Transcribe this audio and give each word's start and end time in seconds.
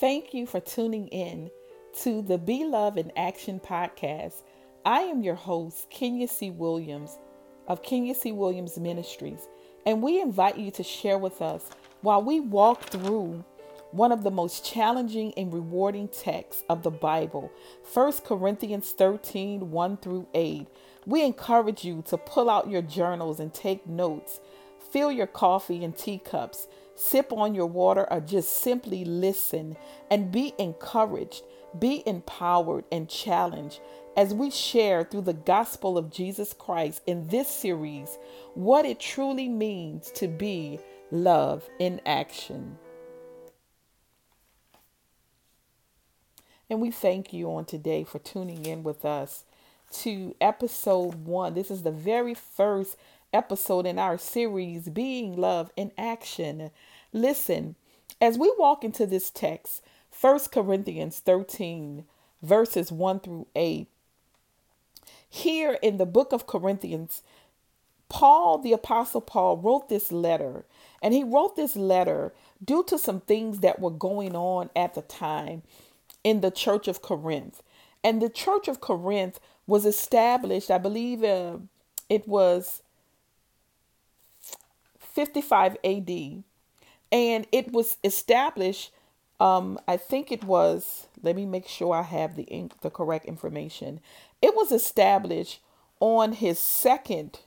Thank 0.00 0.34
you 0.34 0.44
for 0.44 0.58
tuning 0.58 1.06
in 1.06 1.52
to 2.00 2.20
the 2.20 2.36
Be 2.36 2.64
Love 2.64 2.98
in 2.98 3.12
Action 3.16 3.60
podcast. 3.60 4.42
I 4.84 5.02
am 5.02 5.22
your 5.22 5.36
host, 5.36 5.88
Kenya 5.88 6.26
C. 6.26 6.50
Williams 6.50 7.16
of 7.68 7.84
Kenya 7.84 8.16
C. 8.16 8.32
Williams 8.32 8.76
Ministries, 8.76 9.46
and 9.86 10.02
we 10.02 10.20
invite 10.20 10.58
you 10.58 10.72
to 10.72 10.82
share 10.82 11.16
with 11.16 11.40
us 11.40 11.70
while 12.00 12.20
we 12.20 12.40
walk 12.40 12.82
through 12.86 13.44
one 13.92 14.10
of 14.10 14.24
the 14.24 14.32
most 14.32 14.66
challenging 14.66 15.32
and 15.36 15.54
rewarding 15.54 16.08
texts 16.08 16.64
of 16.68 16.82
the 16.82 16.90
Bible, 16.90 17.52
1 17.92 18.12
Corinthians 18.24 18.90
13 18.90 19.70
1 19.70 19.96
through 19.98 20.26
8. 20.34 20.66
We 21.06 21.22
encourage 21.22 21.84
you 21.84 22.02
to 22.08 22.18
pull 22.18 22.50
out 22.50 22.68
your 22.68 22.82
journals 22.82 23.38
and 23.38 23.54
take 23.54 23.86
notes, 23.86 24.40
fill 24.90 25.12
your 25.12 25.28
coffee 25.28 25.84
and 25.84 25.96
teacups, 25.96 26.66
sip 26.94 27.32
on 27.32 27.54
your 27.54 27.66
water, 27.66 28.10
or 28.10 28.20
just 28.20 28.58
simply 28.58 29.04
listen 29.04 29.76
and 30.10 30.32
be 30.32 30.54
encouraged, 30.58 31.42
be 31.78 32.02
empowered, 32.06 32.84
and 32.92 33.08
challenged 33.08 33.80
as 34.16 34.32
we 34.32 34.50
share 34.50 35.02
through 35.02 35.22
the 35.22 35.32
gospel 35.32 35.98
of 35.98 36.10
Jesus 36.10 36.52
Christ 36.52 37.02
in 37.06 37.28
this 37.28 37.48
series 37.48 38.18
what 38.54 38.84
it 38.84 39.00
truly 39.00 39.48
means 39.48 40.10
to 40.12 40.28
be 40.28 40.78
love 41.10 41.68
in 41.78 42.00
action. 42.06 42.78
And 46.70 46.80
we 46.80 46.90
thank 46.90 47.32
you 47.32 47.52
on 47.52 47.66
today 47.66 48.04
for 48.04 48.18
tuning 48.18 48.64
in 48.64 48.82
with 48.82 49.04
us 49.04 49.44
to 49.92 50.34
episode 50.40 51.26
one. 51.26 51.54
This 51.54 51.70
is 51.70 51.82
the 51.82 51.90
very 51.90 52.34
first 52.34 52.96
episode 53.34 53.84
in 53.84 53.98
our 53.98 54.16
series, 54.16 54.88
Being 54.88 55.36
Love 55.36 55.70
in 55.76 55.92
Action. 55.98 56.70
Listen, 57.12 57.74
as 58.20 58.38
we 58.38 58.52
walk 58.56 58.84
into 58.84 59.04
this 59.04 59.30
text, 59.30 59.82
1 60.18 60.38
Corinthians 60.52 61.18
13, 61.18 62.04
verses 62.42 62.92
1 62.92 63.20
through 63.20 63.46
8, 63.56 63.88
here 65.28 65.78
in 65.82 65.96
the 65.96 66.06
book 66.06 66.32
of 66.32 66.46
Corinthians, 66.46 67.22
Paul, 68.08 68.58
the 68.58 68.72
Apostle 68.72 69.20
Paul, 69.20 69.56
wrote 69.56 69.88
this 69.88 70.12
letter. 70.12 70.64
And 71.02 71.12
he 71.12 71.24
wrote 71.24 71.56
this 71.56 71.74
letter 71.74 72.32
due 72.64 72.84
to 72.84 72.96
some 72.96 73.20
things 73.20 73.58
that 73.58 73.80
were 73.80 73.90
going 73.90 74.36
on 74.36 74.70
at 74.76 74.94
the 74.94 75.02
time 75.02 75.62
in 76.22 76.40
the 76.40 76.52
church 76.52 76.86
of 76.86 77.02
Corinth. 77.02 77.62
And 78.04 78.22
the 78.22 78.30
church 78.30 78.68
of 78.68 78.80
Corinth 78.80 79.40
was 79.66 79.84
established, 79.84 80.70
I 80.70 80.78
believe 80.78 81.24
uh, 81.24 81.56
it 82.08 82.28
was 82.28 82.82
55 85.14 85.76
AD. 85.84 86.44
And 87.12 87.46
it 87.52 87.72
was 87.72 87.96
established, 88.02 88.92
um, 89.40 89.78
I 89.86 89.96
think 89.96 90.32
it 90.32 90.44
was, 90.44 91.06
let 91.22 91.36
me 91.36 91.46
make 91.46 91.68
sure 91.68 91.94
I 91.94 92.02
have 92.02 92.36
the, 92.36 92.70
the 92.82 92.90
correct 92.90 93.24
information. 93.26 94.00
It 94.42 94.54
was 94.54 94.72
established 94.72 95.60
on 96.00 96.32
his 96.32 96.58
second, 96.58 97.40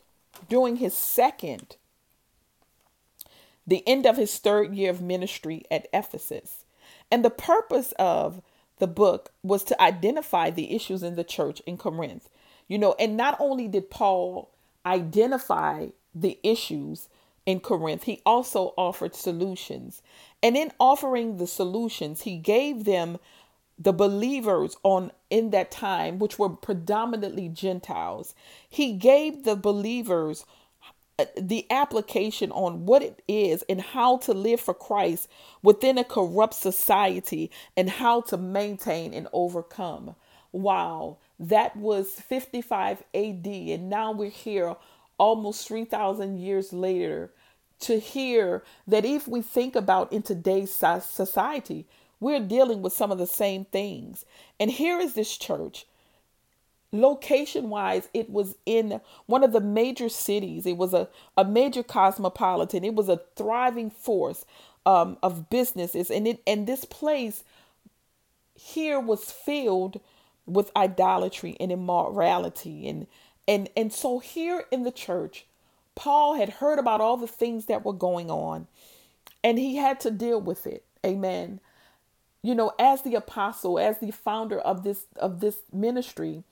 during 0.49 0.77
his 0.77 0.93
second, 0.93 1.75
the 3.65 3.85
end 3.85 4.05
of 4.05 4.15
his 4.15 4.37
third 4.39 4.73
year 4.73 4.89
of 4.89 5.01
ministry 5.01 5.65
at 5.69 5.87
Ephesus. 5.93 6.63
And 7.11 7.23
the 7.23 7.29
purpose 7.29 7.93
of 7.99 8.41
the 8.79 8.87
book 8.87 9.31
was 9.43 9.63
to 9.65 9.81
identify 9.81 10.49
the 10.49 10.73
issues 10.73 11.03
in 11.03 11.15
the 11.15 11.23
church 11.23 11.61
in 11.65 11.77
Corinth. 11.77 12.29
You 12.67 12.77
know, 12.77 12.95
and 12.99 13.17
not 13.17 13.37
only 13.39 13.67
did 13.67 13.89
Paul 13.89 14.51
identify 14.85 15.87
the 16.15 16.39
issues 16.43 17.09
in 17.47 17.61
Corinth, 17.61 18.03
he 18.03 18.21
also 18.25 18.73
offered 18.77 19.15
solutions. 19.15 20.03
And 20.43 20.57
in 20.57 20.71
offering 20.79 21.37
the 21.37 21.47
solutions, 21.47 22.21
he 22.21 22.37
gave 22.37 22.83
them 22.83 23.17
the 23.79 23.93
believers 23.93 24.75
on 24.83 25.11
in 25.29 25.51
that 25.51 25.71
time 25.71 26.19
which 26.19 26.37
were 26.37 26.49
predominantly 26.49 27.47
Gentiles. 27.47 28.35
He 28.67 28.93
gave 28.93 29.45
the 29.45 29.55
believers 29.55 30.45
uh, 31.17 31.25
the 31.39 31.65
application 31.71 32.51
on 32.51 32.85
what 32.85 33.01
it 33.01 33.23
is 33.27 33.63
and 33.69 33.81
how 33.81 34.17
to 34.17 34.33
live 34.33 34.59
for 34.59 34.73
Christ 34.73 35.29
within 35.63 35.97
a 35.97 36.03
corrupt 36.03 36.53
society 36.53 37.49
and 37.77 37.89
how 37.89 38.21
to 38.21 38.37
maintain 38.37 39.13
and 39.13 39.27
overcome. 39.31 40.15
Wow, 40.51 41.17
that 41.39 41.75
was 41.77 42.11
55 42.11 43.03
AD, 43.13 43.47
and 43.47 43.89
now 43.89 44.11
we're 44.11 44.29
here 44.29 44.75
almost 45.17 45.67
3,000 45.67 46.39
years 46.39 46.73
later 46.73 47.31
to 47.79 47.99
hear 47.99 48.63
that 48.87 49.05
if 49.05 49.27
we 49.27 49.41
think 49.41 49.75
about 49.75 50.11
in 50.11 50.21
today's 50.21 50.71
society, 50.71 51.85
we're 52.19 52.39
dealing 52.39 52.81
with 52.81 52.93
some 52.93 53.11
of 53.11 53.17
the 53.17 53.27
same 53.27 53.65
things. 53.65 54.25
And 54.59 54.71
here 54.71 54.99
is 54.99 55.13
this 55.13 55.37
church. 55.37 55.85
Location 56.91 57.69
wise 57.69 58.07
it 58.13 58.29
was 58.29 58.55
in 58.65 59.01
one 59.25 59.43
of 59.43 59.51
the 59.51 59.61
major 59.61 60.09
cities. 60.09 60.65
It 60.65 60.77
was 60.77 60.93
a, 60.93 61.09
a 61.35 61.43
major 61.45 61.83
cosmopolitan. 61.83 62.83
It 62.83 62.95
was 62.95 63.09
a 63.09 63.21
thriving 63.35 63.89
force 63.89 64.45
um, 64.85 65.17
of 65.21 65.49
businesses. 65.49 66.09
And 66.09 66.27
it 66.27 66.41
and 66.47 66.65
this 66.65 66.85
place 66.85 67.43
here 68.55 68.99
was 68.99 69.31
filled 69.31 69.99
with 70.45 70.71
idolatry 70.75 71.57
and 71.59 71.71
immorality. 71.71 72.87
And 72.87 73.05
and 73.47 73.69
and 73.75 73.93
so 73.93 74.19
here 74.19 74.63
in 74.71 74.83
the 74.83 74.91
church 74.91 75.45
paul 75.97 76.35
had 76.35 76.49
heard 76.49 76.79
about 76.79 77.01
all 77.01 77.17
the 77.17 77.27
things 77.27 77.65
that 77.65 77.85
were 77.85 77.93
going 77.93 78.31
on 78.31 78.67
and 79.43 79.59
he 79.59 79.77
had 79.77 79.99
to 79.99 80.11
deal 80.11 80.39
with 80.39 80.67
it 80.67 80.85
amen 81.05 81.59
you 82.41 82.55
know 82.55 82.71
as 82.79 83.01
the 83.01 83.15
apostle 83.15 83.79
as 83.79 83.99
the 83.99 84.11
founder 84.11 84.59
of 84.59 84.83
this 84.83 85.07
of 85.17 85.41
this 85.41 85.59
ministry 85.73 86.43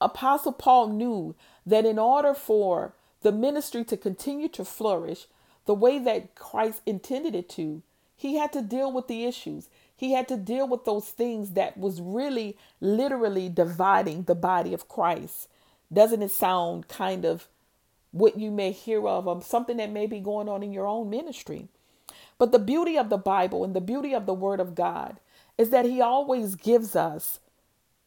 Apostle 0.00 0.52
Paul 0.52 0.88
knew 0.90 1.34
that 1.66 1.84
in 1.84 1.98
order 1.98 2.34
for 2.34 2.94
the 3.22 3.32
ministry 3.32 3.84
to 3.84 3.96
continue 3.96 4.48
to 4.50 4.64
flourish 4.64 5.26
the 5.66 5.74
way 5.74 5.98
that 5.98 6.34
Christ 6.34 6.82
intended 6.86 7.34
it 7.34 7.48
to, 7.50 7.82
he 8.16 8.36
had 8.36 8.52
to 8.52 8.62
deal 8.62 8.92
with 8.92 9.08
the 9.08 9.24
issues. 9.24 9.68
He 9.96 10.12
had 10.12 10.28
to 10.28 10.36
deal 10.36 10.68
with 10.68 10.84
those 10.84 11.08
things 11.08 11.52
that 11.52 11.76
was 11.76 12.00
really 12.00 12.56
literally 12.80 13.48
dividing 13.48 14.24
the 14.24 14.34
body 14.34 14.72
of 14.72 14.88
Christ. 14.88 15.48
Doesn't 15.92 16.22
it 16.22 16.30
sound 16.30 16.88
kind 16.88 17.24
of 17.24 17.48
what 18.12 18.38
you 18.38 18.50
may 18.50 18.72
hear 18.72 19.06
of, 19.08 19.28
um, 19.28 19.42
something 19.42 19.78
that 19.78 19.92
may 19.92 20.06
be 20.06 20.20
going 20.20 20.48
on 20.48 20.62
in 20.62 20.72
your 20.72 20.86
own 20.86 21.10
ministry? 21.10 21.68
But 22.38 22.52
the 22.52 22.58
beauty 22.60 22.98
of 22.98 23.10
the 23.10 23.18
Bible 23.18 23.64
and 23.64 23.74
the 23.74 23.80
beauty 23.80 24.14
of 24.14 24.26
the 24.26 24.34
Word 24.34 24.60
of 24.60 24.74
God 24.74 25.20
is 25.58 25.70
that 25.70 25.86
He 25.86 26.00
always 26.00 26.56
gives 26.56 26.96
us 26.96 27.40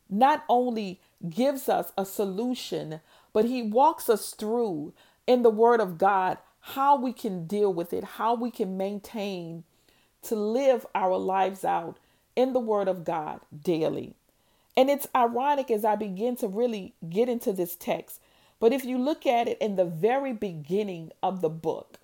not 0.09 0.43
only 0.49 0.99
gives 1.29 1.69
us 1.69 1.93
a 1.97 2.05
solution, 2.05 3.01
but 3.33 3.45
He 3.45 3.63
walks 3.63 4.09
us 4.09 4.31
through 4.33 4.93
in 5.27 5.43
the 5.43 5.51
Word 5.51 5.81
of 5.81 5.97
God 5.97 6.39
how 6.61 6.97
we 6.97 7.13
can 7.13 7.47
deal 7.47 7.73
with 7.73 7.93
it, 7.93 8.03
how 8.03 8.35
we 8.35 8.51
can 8.51 8.77
maintain 8.77 9.63
to 10.23 10.35
live 10.35 10.85
our 10.95 11.17
lives 11.17 11.65
out 11.65 11.97
in 12.35 12.53
the 12.53 12.59
Word 12.59 12.87
of 12.89 13.05
God 13.05 13.41
daily. 13.63 14.15
And 14.77 14.89
it's 14.89 15.07
ironic 15.15 15.71
as 15.71 15.85
I 15.85 15.97
begin 15.97 16.37
to 16.37 16.49
really 16.49 16.95
get 17.09 17.29
into 17.29 17.53
this 17.53 17.75
text. 17.77 18.20
But 18.61 18.71
if 18.71 18.85
you 18.85 18.97
look 18.97 19.25
at 19.25 19.49
it 19.49 19.57
in 19.59 19.75
the 19.75 19.83
very 19.85 20.31
beginning 20.31 21.11
of 21.21 21.41
the 21.41 21.49
book, 21.49 21.97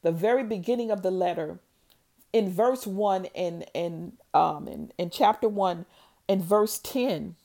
the 0.00 0.12
very 0.12 0.44
beginning 0.44 0.90
of 0.90 1.02
the 1.02 1.10
letter, 1.10 1.58
in 2.32 2.50
verse 2.50 2.86
1 2.86 3.26
and, 3.34 3.66
and 3.74 4.12
um 4.32 4.66
in, 4.66 4.92
in 4.96 5.10
chapter 5.10 5.48
1 5.48 5.84
and 6.28 6.42
verse 6.42 6.78
10, 6.78 7.36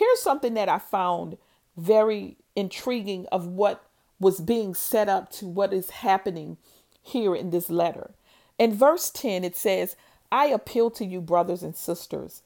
Here's 0.00 0.22
something 0.22 0.54
that 0.54 0.68
I 0.68 0.78
found 0.78 1.36
very 1.76 2.36
intriguing 2.56 3.26
of 3.32 3.46
what 3.46 3.84
was 4.18 4.40
being 4.40 4.74
set 4.74 5.08
up 5.08 5.30
to 5.32 5.46
what 5.46 5.72
is 5.72 5.90
happening 5.90 6.56
here 7.02 7.34
in 7.34 7.50
this 7.50 7.70
letter. 7.70 8.12
In 8.58 8.74
verse 8.74 9.10
10, 9.10 9.44
it 9.44 9.56
says, 9.56 9.96
I 10.30 10.46
appeal 10.46 10.90
to 10.92 11.04
you, 11.04 11.20
brothers 11.20 11.62
and 11.62 11.74
sisters, 11.74 12.42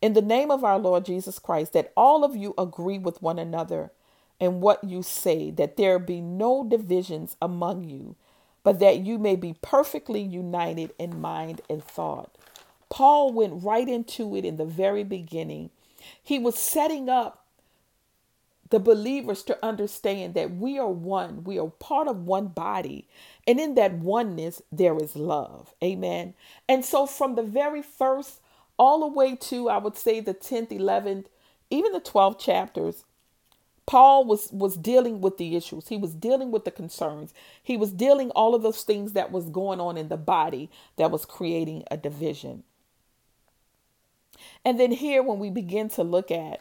in 0.00 0.12
the 0.12 0.22
name 0.22 0.50
of 0.50 0.64
our 0.64 0.78
Lord 0.78 1.04
Jesus 1.04 1.38
Christ, 1.38 1.72
that 1.72 1.92
all 1.96 2.24
of 2.24 2.36
you 2.36 2.54
agree 2.58 2.98
with 2.98 3.22
one 3.22 3.38
another 3.38 3.92
in 4.42 4.60
what 4.60 4.84
you 4.84 5.02
say, 5.04 5.52
that 5.52 5.78
there 5.78 6.00
be 6.00 6.20
no 6.20 6.64
divisions 6.68 7.38
among 7.42 7.84
you, 7.86 8.16
but 8.64 8.80
that 8.80 9.00
you 9.00 9.18
may 9.18 9.36
be 9.36 9.56
perfectly 9.62 10.22
united 10.22 10.92
in 10.98 11.22
mind 11.22 11.62
and 11.70 11.84
thought. 11.84 12.36
Paul 12.90 13.32
went 13.32 13.64
right 13.64 13.88
into 13.88 14.36
it 14.36 14.44
in 14.44 14.58
the 14.58 14.66
very 14.66 15.04
beginning 15.04 15.70
he 16.22 16.38
was 16.38 16.58
setting 16.58 17.08
up 17.10 17.46
the 18.70 18.80
believers 18.80 19.42
to 19.44 19.64
understand 19.64 20.34
that 20.34 20.56
we 20.56 20.78
are 20.78 20.88
one, 20.90 21.44
we 21.44 21.58
are 21.58 21.68
part 21.68 22.08
of 22.08 22.26
one 22.26 22.48
body, 22.48 23.08
and 23.46 23.60
in 23.60 23.76
that 23.76 23.94
oneness, 23.94 24.62
there 24.72 24.96
is 24.98 25.16
love. 25.16 25.74
Amen. 25.84 26.34
And 26.68 26.84
so, 26.84 27.06
from 27.06 27.36
the 27.36 27.42
very 27.42 27.82
first 27.82 28.40
all 28.78 29.00
the 29.00 29.08
way 29.08 29.36
to, 29.36 29.70
I 29.70 29.78
would 29.78 29.96
say, 29.96 30.20
the 30.20 30.34
10th, 30.34 30.70
11th, 30.70 31.26
even 31.70 31.92
the 31.92 32.00
12th 32.00 32.40
chapters, 32.40 33.04
Paul 33.86 34.24
was 34.24 34.50
was 34.52 34.76
dealing 34.76 35.20
with 35.20 35.38
the 35.38 35.56
issues. 35.56 35.88
He 35.88 35.96
was 35.96 36.14
dealing 36.14 36.50
with 36.50 36.64
the 36.64 36.70
concerns. 36.70 37.34
He 37.62 37.76
was 37.76 37.92
dealing 37.92 38.30
all 38.30 38.54
of 38.54 38.62
those 38.62 38.82
things 38.82 39.12
that 39.12 39.32
was 39.32 39.50
going 39.50 39.80
on 39.80 39.96
in 39.96 40.08
the 40.08 40.16
body 40.16 40.70
that 40.96 41.10
was 41.10 41.24
creating 41.24 41.84
a 41.90 41.96
division. 41.96 42.64
And 44.64 44.78
then 44.78 44.92
here, 44.92 45.22
when 45.22 45.38
we 45.38 45.50
begin 45.50 45.88
to 45.90 46.02
look 46.02 46.30
at 46.30 46.60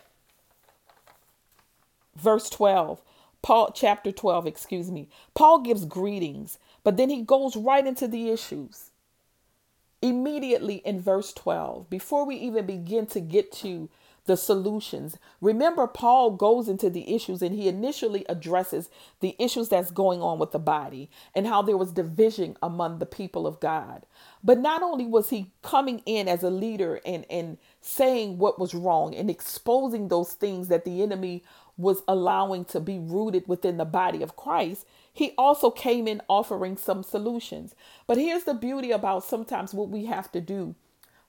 verse 2.15 2.49
12, 2.49 3.01
Paul, 3.41 3.71
chapter 3.73 4.11
12, 4.11 4.47
excuse 4.47 4.91
me, 4.91 5.07
Paul 5.33 5.61
gives 5.61 5.85
greetings, 5.85 6.59
but 6.83 6.97
then 6.97 7.09
he 7.09 7.21
goes 7.21 7.55
right 7.55 7.85
into 7.85 8.07
the 8.07 8.29
issues. 8.29 8.91
Immediately 10.01 10.77
in 10.77 10.99
verse 10.99 11.31
12, 11.33 11.89
before 11.89 12.25
we 12.25 12.35
even 12.35 12.65
begin 12.65 13.05
to 13.07 13.19
get 13.19 13.51
to 13.53 13.89
the 14.25 14.37
solutions. 14.37 15.17
Remember, 15.39 15.87
Paul 15.87 16.31
goes 16.31 16.67
into 16.67 16.89
the 16.89 17.13
issues 17.13 17.41
and 17.41 17.55
he 17.55 17.67
initially 17.67 18.25
addresses 18.29 18.89
the 19.19 19.35
issues 19.39 19.69
that's 19.69 19.91
going 19.91 20.21
on 20.21 20.39
with 20.39 20.51
the 20.51 20.59
body 20.59 21.09
and 21.35 21.47
how 21.47 21.61
there 21.61 21.77
was 21.77 21.91
division 21.91 22.55
among 22.61 22.99
the 22.99 23.05
people 23.05 23.47
of 23.47 23.59
God. 23.59 24.05
But 24.43 24.59
not 24.59 24.83
only 24.83 25.05
was 25.05 25.29
he 25.29 25.51
coming 25.61 26.01
in 26.05 26.27
as 26.27 26.43
a 26.43 26.49
leader 26.49 27.01
and, 27.05 27.25
and 27.29 27.57
saying 27.81 28.37
what 28.37 28.59
was 28.59 28.75
wrong 28.75 29.15
and 29.15 29.29
exposing 29.29 30.07
those 30.07 30.33
things 30.33 30.67
that 30.67 30.85
the 30.85 31.01
enemy 31.01 31.43
was 31.77 32.03
allowing 32.07 32.65
to 32.65 32.79
be 32.79 32.99
rooted 32.99 33.47
within 33.47 33.77
the 33.77 33.85
body 33.85 34.21
of 34.21 34.35
Christ, 34.35 34.85
he 35.11 35.33
also 35.37 35.71
came 35.71 36.07
in 36.07 36.21
offering 36.29 36.77
some 36.77 37.03
solutions. 37.03 37.75
But 38.07 38.17
here's 38.17 38.43
the 38.43 38.53
beauty 38.53 38.91
about 38.91 39.23
sometimes 39.23 39.73
what 39.73 39.89
we 39.89 40.05
have 40.05 40.31
to 40.33 40.41
do 40.41 40.75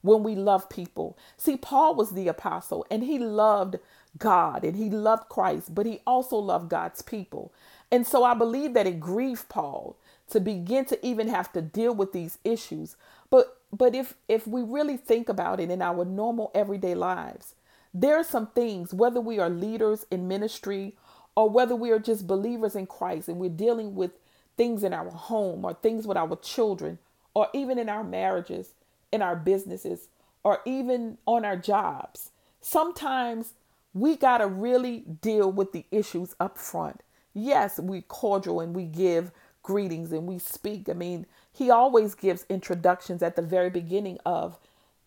when 0.03 0.23
we 0.23 0.35
love 0.35 0.69
people. 0.69 1.17
See, 1.37 1.57
Paul 1.57 1.95
was 1.95 2.11
the 2.11 2.29
apostle 2.29 2.85
and 2.91 3.03
he 3.03 3.19
loved 3.19 3.77
God 4.19 4.63
and 4.65 4.77
he 4.77 4.91
loved 4.91 5.29
Christ, 5.29 5.75
but 5.75 5.87
he 5.87 6.01
also 6.07 6.37
loved 6.37 6.69
God's 6.69 7.03
people. 7.03 7.53
And 7.91 8.07
so 8.07 8.23
I 8.23 8.35
believe 8.35 8.75
that 8.75 8.87
it 8.87 9.01
grieved 9.01 9.49
Paul 9.49 9.97
to 10.29 10.41
begin 10.41 10.85
to 10.87 11.05
even 11.05 11.29
have 11.29 11.53
to 11.53 11.61
deal 11.63 11.95
with 11.95 12.13
these 12.13 12.39
issues. 12.45 12.97
But 13.31 13.57
but 13.73 13.95
if 13.95 14.15
if 14.29 14.47
we 14.47 14.63
really 14.63 14.97
think 14.97 15.29
about 15.29 15.61
it 15.61 15.71
in 15.71 15.81
our 15.81 16.05
normal 16.05 16.51
everyday 16.55 16.95
lives, 16.95 17.55
there 17.93 18.17
are 18.17 18.25
some 18.25 18.47
things 18.47 18.93
whether 18.93 19.21
we 19.21 19.39
are 19.39 19.49
leaders 19.49 20.05
in 20.11 20.27
ministry 20.29 20.95
or 21.35 21.49
whether 21.49 21.75
we 21.75 21.91
are 21.91 21.99
just 21.99 22.27
believers 22.27 22.75
in 22.75 22.87
Christ 22.87 23.29
and 23.29 23.39
we're 23.39 23.49
dealing 23.49 23.95
with 23.95 24.11
things 24.57 24.83
in 24.83 24.93
our 24.93 25.11
home 25.11 25.65
or 25.65 25.73
things 25.75 26.07
with 26.07 26.17
our 26.17 26.35
children 26.37 26.99
or 27.33 27.47
even 27.53 27.79
in 27.79 27.89
our 27.89 28.03
marriages 28.03 28.71
in 29.13 29.21
our 29.21 29.35
businesses 29.35 30.09
or 30.43 30.59
even 30.65 31.19
on 31.27 31.45
our 31.45 31.57
jobs. 31.57 32.31
Sometimes 32.61 33.53
we 33.93 34.17
got 34.17 34.39
to 34.39 34.47
really 34.47 35.01
deal 35.21 35.51
with 35.51 35.71
the 35.71 35.85
issues 35.91 36.35
up 36.39 36.57
front. 36.57 37.01
Yes, 37.33 37.79
we 37.79 38.01
cordial 38.01 38.59
and 38.59 38.75
we 38.75 38.85
give 38.85 39.31
greetings 39.61 40.11
and 40.11 40.27
we 40.27 40.39
speak. 40.39 40.89
I 40.89 40.93
mean, 40.93 41.27
he 41.51 41.69
always 41.69 42.15
gives 42.15 42.45
introductions 42.49 43.23
at 43.23 43.35
the 43.35 43.41
very 43.43 43.69
beginning 43.69 44.17
of 44.25 44.57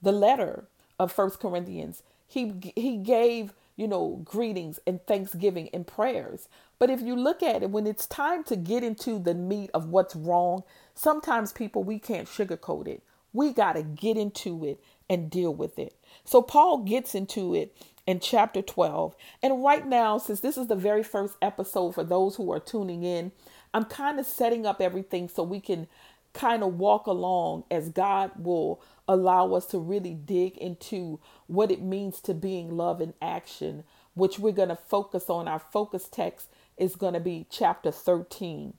the 0.00 0.12
letter 0.12 0.67
of 0.99 1.12
First 1.12 1.41
Corinthians. 1.41 2.02
He 2.29 2.55
he 2.76 2.97
gave, 2.97 3.52
you 3.76 3.88
know, 3.88 4.23
greetings 4.25 4.81
and 4.87 5.05
thanksgiving 5.06 5.69
and 5.75 5.87
prayers. 5.87 6.49
But 6.79 6.91
if 6.91 7.00
you 7.00 7.17
look 7.17 7.43
at 7.43 7.62
it 7.62 7.70
when 7.70 7.87
it's 7.87 8.06
time 8.06 8.44
to 8.44 8.56
get 8.56 8.85
into 8.85 9.19
the 9.19 9.35
meat 9.35 9.70
of 9.75 9.88
what's 9.91 10.17
wrong, 10.17 10.62
sometimes 10.94 11.52
people 11.52 11.85
we 11.85 11.99
can't 11.99 12.29
sugarcoat 12.29 12.88
it. 12.88 13.02
We 13.37 13.53
got 13.53 13.75
to 13.75 13.83
get 13.83 14.17
into 14.17 14.65
it 14.65 14.83
and 15.11 15.31
deal 15.31 15.55
with 15.55 15.79
it. 15.79 15.94
So 16.25 16.41
Paul 16.41 16.79
gets 16.79 17.15
into 17.15 17.55
it 17.55 17.77
in 18.06 18.19
chapter 18.19 18.62
12. 18.62 19.15
And 19.43 19.62
right 19.62 19.87
now, 19.87 20.17
since 20.17 20.41
this 20.41 20.56
is 20.56 20.69
the 20.69 20.75
very 20.75 21.03
first 21.03 21.37
episode 21.43 21.94
for 21.94 22.03
those 22.03 22.37
who 22.37 22.50
are 22.50 22.59
tuning 22.59 23.03
in, 23.03 23.33
I'm 23.75 23.85
kind 23.85 24.19
of 24.19 24.25
setting 24.25 24.65
up 24.65 24.81
everything 24.81 25.29
so 25.29 25.43
we 25.43 25.61
can 25.61 25.87
kind 26.33 26.62
of 26.62 26.79
walk 26.79 27.06
along 27.06 27.65
as 27.71 27.91
God 27.91 28.31
will 28.38 28.81
allow 29.06 29.53
us 29.53 29.67
to 29.67 29.79
really 29.79 30.15
dig 30.15 30.56
into 30.56 31.21
what 31.47 31.71
it 31.71 31.83
means 31.83 32.21
to 32.23 32.33
being 32.33 32.75
love 32.75 33.03
in 33.03 33.12
action, 33.21 33.85
which 34.15 34.38
we're 34.38 34.53
going 34.53 34.71
to 34.71 34.77
focus 34.77 35.29
on. 35.29 35.47
Our 35.47 35.59
focus 35.59 36.09
text 36.11 36.49
is 36.79 36.97
going 36.97 37.15
to 37.15 37.21
be 37.21 37.47
chapter 37.50 37.91
13. 37.91 38.73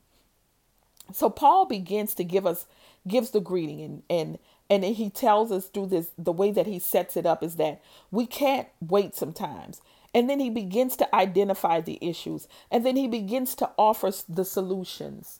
So 1.13 1.29
Paul 1.29 1.65
begins 1.65 2.13
to 2.15 2.23
give 2.23 2.45
us 2.45 2.65
gives 3.07 3.31
the 3.31 3.41
greeting 3.41 3.81
and 3.81 4.03
and 4.09 4.39
and 4.69 4.83
he 4.83 5.09
tells 5.09 5.51
us 5.51 5.67
through 5.67 5.87
this 5.87 6.11
the 6.17 6.31
way 6.31 6.51
that 6.51 6.67
he 6.67 6.79
sets 6.79 7.17
it 7.17 7.25
up 7.25 7.43
is 7.43 7.55
that 7.55 7.81
we 8.11 8.25
can't 8.25 8.67
wait 8.81 9.15
sometimes. 9.15 9.81
And 10.13 10.29
then 10.29 10.39
he 10.39 10.49
begins 10.49 10.95
to 10.97 11.15
identify 11.15 11.81
the 11.81 11.99
issues 12.01 12.47
and 12.71 12.85
then 12.85 12.95
he 12.95 13.07
begins 13.07 13.55
to 13.55 13.69
offer 13.77 14.11
the 14.29 14.45
solutions. 14.45 15.39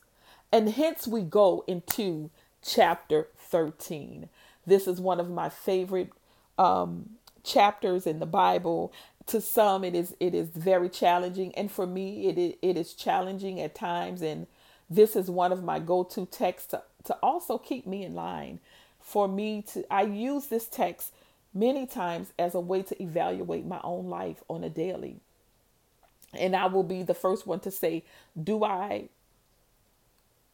And 0.51 0.69
hence 0.69 1.07
we 1.07 1.21
go 1.23 1.63
into 1.67 2.29
chapter 2.63 3.27
13 3.37 4.29
this 4.67 4.87
is 4.87 4.99
one 5.01 5.19
of 5.19 5.29
my 5.29 5.49
favorite 5.49 6.11
um, 6.59 7.11
chapters 7.43 8.05
in 8.05 8.19
the 8.19 8.25
bible. 8.25 8.93
To 9.27 9.41
some 9.41 9.83
it 9.83 9.95
is 9.95 10.15
it 10.19 10.35
is 10.35 10.49
very 10.49 10.89
challenging 10.89 11.53
and 11.55 11.71
for 11.71 11.87
me 11.87 12.27
it 12.27 12.37
is, 12.37 12.53
it 12.61 12.77
is 12.77 12.93
challenging 12.93 13.59
at 13.61 13.75
times 13.75 14.21
and 14.21 14.47
this 14.89 15.15
is 15.15 15.29
one 15.29 15.51
of 15.51 15.63
my 15.63 15.79
go-to 15.79 16.25
texts 16.27 16.73
to 17.07 17.15
also 17.23 17.57
keep 17.57 17.87
me 17.87 18.03
in 18.03 18.15
line 18.15 18.59
for 19.01 19.27
me 19.27 19.63
to 19.73 19.85
I 19.93 20.03
use 20.03 20.47
this 20.47 20.67
text 20.67 21.13
many 21.53 21.87
times 21.87 22.33
as 22.37 22.55
a 22.55 22.59
way 22.59 22.83
to 22.83 23.01
evaluate 23.01 23.65
my 23.65 23.79
own 23.83 24.07
life 24.09 24.43
on 24.49 24.63
a 24.63 24.69
daily. 24.69 25.17
And 26.33 26.55
I 26.55 26.67
will 26.67 26.83
be 26.83 27.03
the 27.03 27.13
first 27.13 27.47
one 27.47 27.61
to 27.61 27.71
say, 27.71 28.03
do 28.41 28.63
I 28.63 29.09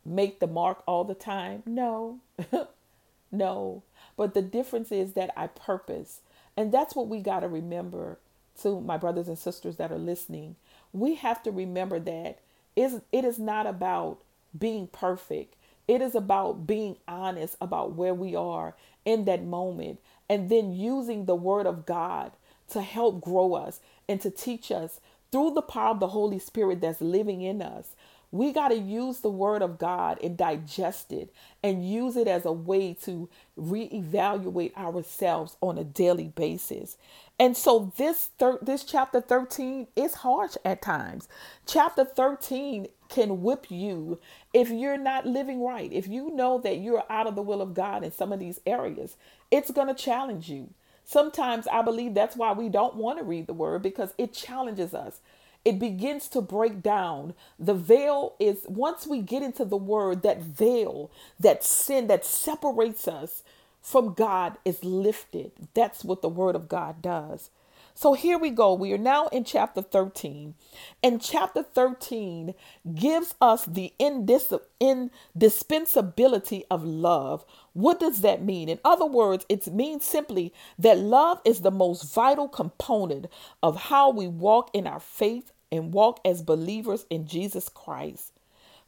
make 0.06 0.40
the 0.40 0.48
mark 0.48 0.84
all 0.86 1.04
the 1.04 1.16
time? 1.16 1.64
No. 1.66 2.20
no. 3.32 3.84
But 4.16 4.34
the 4.34 4.42
difference 4.42 4.92
is 4.92 5.14
that 5.14 5.32
I 5.36 5.48
purpose. 5.48 6.22
And 6.56 6.72
that's 6.72 6.96
what 6.96 7.08
we 7.08 7.20
got 7.20 7.42
to 7.42 7.48
remember 7.48 8.20
to 8.62 8.80
my 8.80 8.98
brothers 8.98 9.28
and 9.28 9.38
sisters 9.38 9.78
that 9.78 9.92
are 9.92 9.98
listening. 9.98 10.56
We 10.94 11.16
have 11.16 11.42
to 11.44 11.52
remember 11.52 12.00
that 12.00 12.40
is 12.76 13.02
it 13.12 13.26
is 13.26 13.40
not 13.40 13.68
about 13.68 14.20
being 14.58 14.88
perfect. 14.88 15.56
It 15.88 16.02
is 16.02 16.16
about 16.16 16.66
being 16.66 16.98
honest 17.08 17.58
about 17.60 17.94
where 17.94 18.14
we 18.14 18.36
are 18.36 18.76
in 19.06 19.26
that 19.26 19.44
moment 19.44 20.00
and 20.30 20.50
then 20.50 20.72
using 20.74 21.26
the 21.26 21.36
word 21.36 21.68
of 21.68 21.86
God 21.86 22.32
to 22.70 22.82
help 22.82 23.22
grow 23.22 23.54
us 23.54 23.80
and 24.08 24.22
to 24.22 24.30
teach 24.32 24.72
us 24.72 25.00
through 25.32 25.52
the 25.52 25.62
power 25.62 25.92
of 25.92 26.00
the 26.00 26.08
Holy 26.08 26.40
Spirit 26.40 26.82
that's 26.82 27.02
living 27.02 27.42
in 27.42 27.62
us. 27.62 27.96
We 28.34 28.52
got 28.52 28.70
to 28.70 28.76
use 28.76 29.20
the 29.20 29.30
word 29.30 29.62
of 29.62 29.78
God 29.78 30.18
and 30.24 30.36
digest 30.36 31.12
it 31.12 31.32
and 31.62 31.88
use 31.88 32.18
it 32.18 32.28
as 32.28 32.46
a 32.46 32.52
way 32.52 32.96
to 33.04 33.30
reevaluate 33.56 34.76
ourselves 34.76 35.56
on 35.62 35.78
a 35.78 35.84
daily 35.84 36.30
basis. 36.30 36.98
And 37.40 37.56
so 37.56 37.94
this 37.96 38.32
thir- 38.40 38.58
this 38.60 38.84
chapter 38.86 39.22
13 39.22 39.86
is 39.96 40.16
harsh 40.16 40.58
at 40.66 40.82
times. 40.82 41.28
Chapter 41.68 42.04
13 42.04 42.88
can 43.08 43.44
whip 43.44 43.68
you 43.70 44.20
if 44.52 44.72
you're 44.72 44.98
not 44.98 45.28
living 45.28 45.64
right. 45.64 45.94
If 45.94 46.08
you 46.08 46.32
know 46.32 46.58
that 46.58 46.80
you're 46.80 47.04
out 47.12 47.28
of 47.28 47.36
the 47.36 47.44
will 47.44 47.62
of 47.62 47.76
God 47.76 48.04
in 48.04 48.12
some 48.12 48.34
of 48.34 48.40
these 48.40 48.60
areas, 48.66 49.16
it's 49.52 49.70
going 49.70 49.90
to 49.90 49.94
challenge 49.94 50.50
you. 50.50 50.72
Sometimes 51.06 51.68
I 51.68 51.84
believe 51.84 52.16
that's 52.16 52.36
why 52.36 52.54
we 52.54 52.68
don't 52.70 52.96
want 52.96 53.20
to 53.20 53.24
read 53.24 53.46
the 53.46 53.54
word 53.54 53.84
because 53.84 54.16
it 54.18 54.34
challenges 54.34 54.96
us. 54.96 55.20
It 55.66 55.80
begins 55.80 56.28
to 56.30 56.42
break 56.42 56.84
down. 56.84 57.34
The 57.58 57.74
veil 57.74 58.36
is, 58.40 58.66
once 58.68 59.08
we 59.08 59.22
get 59.22 59.44
into 59.44 59.66
the 59.66 59.78
word, 59.78 60.22
that 60.24 60.42
veil, 60.42 61.10
that 61.40 61.64
sin 61.64 62.08
that 62.08 62.26
separates 62.26 63.08
us 63.08 63.44
from 63.82 64.14
God 64.14 64.58
is 64.66 64.84
lifted. 64.84 65.52
That's 65.74 66.04
what 66.04 66.22
the 66.22 66.30
word 66.30 66.56
of 66.56 66.68
God 66.68 67.02
does. 67.02 67.50
So 67.96 68.14
here 68.14 68.40
we 68.40 68.50
go. 68.50 68.74
We 68.74 68.92
are 68.94 68.98
now 68.98 69.28
in 69.28 69.44
chapter 69.44 69.82
13. 69.82 70.56
And 71.04 71.22
chapter 71.22 71.62
13 71.62 72.56
gives 72.96 73.36
us 73.40 73.66
the 73.66 73.94
indispensability 74.00 76.66
of 76.72 76.84
love. 76.84 77.46
What 77.74 78.00
does 78.00 78.22
that 78.22 78.44
mean? 78.44 78.68
In 78.68 78.80
other 78.84 79.06
words, 79.06 79.46
it 79.48 79.68
means 79.68 80.06
simply 80.06 80.52
that 80.80 80.98
love 80.98 81.40
is 81.46 81.62
the 81.62 81.72
most 81.72 82.14
vital 82.14 82.48
component 82.48 83.28
of 83.62 83.84
how 83.84 84.10
we 84.10 84.28
walk 84.28 84.72
in 84.74 84.88
our 84.88 85.00
faith 85.00 85.52
and 85.74 85.92
walk 85.92 86.20
as 86.24 86.44
believers 86.44 87.08
in 87.10 87.26
Jesus 87.26 87.68
Christ. 87.68 88.32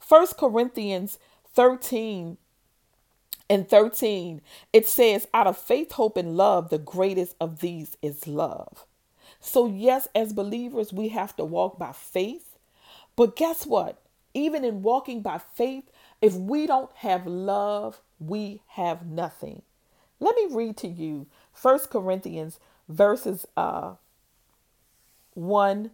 1 0.08 0.28
Corinthians 0.38 1.18
13 1.56 2.38
and 3.50 3.68
13, 3.68 4.42
it 4.72 4.88
says, 4.88 5.28
out 5.34 5.48
of 5.48 5.58
faith, 5.58 5.94
hope, 5.94 6.16
and 6.16 6.38
love, 6.38 6.70
the 6.70 6.78
greatest 6.78 7.36
of 7.42 7.60
these 7.60 7.98
is 8.04 8.28
love. 8.28 8.86
So, 9.40 9.66
yes, 9.66 10.08
as 10.14 10.32
believers, 10.32 10.94
we 10.94 11.08
have 11.10 11.36
to 11.38 11.44
walk 11.44 11.80
by 11.80 11.92
faith. 11.92 12.60
But 13.16 13.36
guess 13.36 13.66
what? 13.66 14.00
Even 14.36 14.64
in 14.64 14.84
walking 14.84 15.22
by 15.22 15.40
faith, 15.40 15.86
if 16.22 16.36
we 16.36 16.68
don't 16.68 16.92
have 16.98 17.26
love, 17.26 18.00
we 18.20 18.62
have 18.68 19.08
nothing. 19.08 19.64
Let 20.20 20.36
me 20.36 20.48
read 20.52 20.78
to 20.78 20.88
you 20.88 21.26
First 21.52 21.90
Corinthians 21.90 22.60
verses 22.88 23.48
uh 23.58 23.96
1 25.34 25.92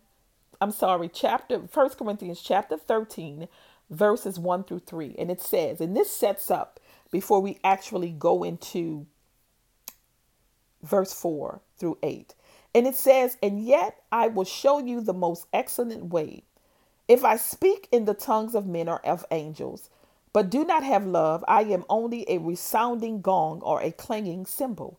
I'm 0.61 0.71
sorry, 0.71 1.09
chapter 1.09 1.67
First 1.67 1.97
Corinthians 1.97 2.39
chapter 2.41 2.77
13 2.77 3.47
verses 3.89 4.39
1 4.39 4.63
through 4.63 4.79
3. 4.79 5.15
And 5.19 5.29
it 5.29 5.41
says, 5.41 5.81
and 5.81 5.95
this 5.95 6.09
sets 6.09 6.49
up 6.49 6.79
before 7.11 7.41
we 7.41 7.59
actually 7.63 8.11
go 8.11 8.43
into 8.43 9.05
verse 10.81 11.13
4 11.13 11.59
through 11.77 11.97
8. 12.01 12.33
And 12.73 12.87
it 12.87 12.95
says, 12.95 13.37
And 13.43 13.63
yet 13.65 14.01
I 14.11 14.27
will 14.27 14.45
show 14.45 14.79
you 14.79 15.01
the 15.01 15.13
most 15.13 15.47
excellent 15.51 16.05
way. 16.05 16.43
If 17.07 17.25
I 17.25 17.35
speak 17.35 17.89
in 17.91 18.05
the 18.05 18.13
tongues 18.13 18.55
of 18.55 18.65
men 18.65 18.87
or 18.87 19.05
of 19.05 19.25
angels, 19.31 19.89
but 20.31 20.49
do 20.49 20.63
not 20.63 20.83
have 20.83 21.05
love, 21.05 21.43
I 21.47 21.63
am 21.63 21.83
only 21.89 22.25
a 22.29 22.37
resounding 22.37 23.19
gong 23.19 23.61
or 23.61 23.81
a 23.81 23.91
clanging 23.91 24.45
cymbal. 24.45 24.97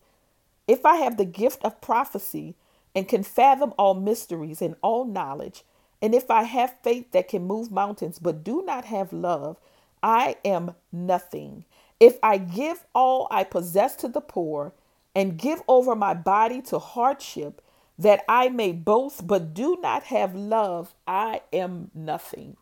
If 0.67 0.85
I 0.85 0.97
have 0.97 1.17
the 1.17 1.25
gift 1.25 1.63
of 1.65 1.81
prophecy 1.81 2.55
and 2.95 3.07
can 3.07 3.23
fathom 3.23 3.73
all 3.77 3.93
mysteries 3.93 4.61
and 4.61 4.75
all 4.81 5.05
knowledge, 5.05 5.63
and 6.01 6.13
if 6.13 6.29
I 6.29 6.43
have 6.43 6.75
faith 6.83 7.11
that 7.11 7.27
can 7.27 7.47
move 7.47 7.71
mountains 7.71 8.19
but 8.19 8.43
do 8.43 8.63
not 8.65 8.85
have 8.85 9.13
love, 9.13 9.57
I 10.01 10.35
am 10.43 10.75
nothing. 10.91 11.65
If 11.99 12.17
I 12.21 12.37
give 12.37 12.85
all 12.93 13.27
I 13.31 13.43
possess 13.45 13.95
to 13.97 14.07
the 14.07 14.21
poor 14.21 14.73
and 15.15 15.37
give 15.37 15.61
over 15.67 15.95
my 15.95 16.13
body 16.13 16.61
to 16.63 16.79
hardship, 16.79 17.61
that 17.97 18.23
I 18.27 18.49
may 18.49 18.73
boast 18.73 19.27
but 19.27 19.53
do 19.53 19.77
not 19.81 20.03
have 20.03 20.35
love, 20.35 20.93
I 21.07 21.41
am 21.53 21.91
nothing. 21.93 22.57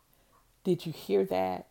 Did 0.62 0.86
you 0.86 0.92
hear 0.92 1.24
that? 1.24 1.66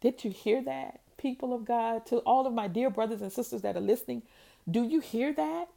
Did 0.00 0.24
you 0.24 0.30
hear 0.30 0.62
that, 0.62 1.00
people 1.18 1.54
of 1.54 1.64
God? 1.64 2.06
To 2.06 2.18
all 2.18 2.46
of 2.46 2.54
my 2.54 2.66
dear 2.66 2.90
brothers 2.90 3.20
and 3.20 3.32
sisters 3.32 3.62
that 3.62 3.76
are 3.76 3.80
listening, 3.80 4.22
do 4.68 4.82
you 4.82 5.00
hear 5.00 5.32
that? 5.34 5.68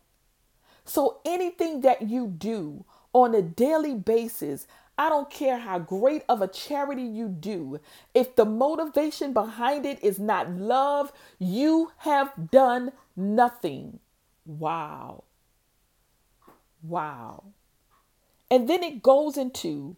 So 0.86 1.20
anything 1.26 1.82
that 1.82 2.04
you 2.04 2.28
do 2.28 2.86
on 3.14 3.34
a 3.36 3.42
daily 3.42 3.94
basis, 3.94 4.68
I 4.98 5.10
don't 5.10 5.30
care 5.30 5.58
how 5.58 5.80
great 5.80 6.24
of 6.28 6.42
a 6.42 6.48
charity 6.48 7.04
you 7.04 7.28
do, 7.28 7.80
if 8.14 8.36
the 8.36 8.46
motivation 8.46 9.34
behind 9.34 9.86
it 9.86 10.04
is 10.04 10.20
not 10.20 10.52
love, 10.52 11.12
you 11.40 11.92
have 11.98 12.52
done 12.52 12.92
nothing. 13.16 14.00
Wow. 14.46 15.24
Wow. 16.84 17.44
And 18.52 18.70
then 18.70 18.84
it 18.84 19.02
goes 19.02 19.38
into, 19.38 19.96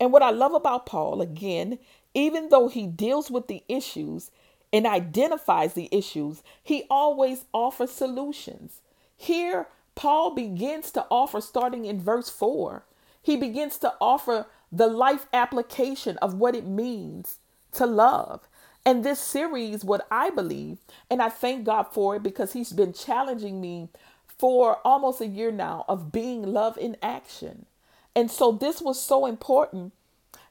and 0.00 0.12
what 0.12 0.22
I 0.22 0.30
love 0.30 0.54
about 0.54 0.86
Paul, 0.86 1.20
again, 1.20 1.78
even 2.14 2.48
though 2.48 2.68
he 2.68 2.86
deals 2.86 3.30
with 3.30 3.48
the 3.48 3.64
issues 3.68 4.30
and 4.72 4.86
identifies 4.86 5.74
the 5.74 5.88
issues, 5.92 6.42
he 6.62 6.84
always 6.88 7.44
offers 7.52 7.90
solutions. 7.90 8.80
Here, 9.16 9.66
Paul 9.98 10.32
begins 10.32 10.92
to 10.92 11.04
offer, 11.10 11.40
starting 11.40 11.84
in 11.84 12.00
verse 12.00 12.30
4, 12.30 12.84
he 13.20 13.36
begins 13.36 13.78
to 13.78 13.94
offer 14.00 14.46
the 14.70 14.86
life 14.86 15.26
application 15.32 16.16
of 16.18 16.34
what 16.34 16.54
it 16.54 16.64
means 16.64 17.40
to 17.72 17.84
love. 17.84 18.46
And 18.86 19.02
this 19.02 19.18
series, 19.18 19.84
what 19.84 20.06
I 20.08 20.30
believe, 20.30 20.78
and 21.10 21.20
I 21.20 21.30
thank 21.30 21.64
God 21.64 21.88
for 21.90 22.14
it 22.14 22.22
because 22.22 22.52
He's 22.52 22.72
been 22.72 22.92
challenging 22.92 23.60
me 23.60 23.88
for 24.28 24.78
almost 24.84 25.20
a 25.20 25.26
year 25.26 25.50
now 25.50 25.84
of 25.88 26.12
being 26.12 26.42
love 26.44 26.78
in 26.78 26.96
action. 27.02 27.66
And 28.14 28.30
so 28.30 28.52
this 28.52 28.80
was 28.80 29.02
so 29.02 29.26
important 29.26 29.92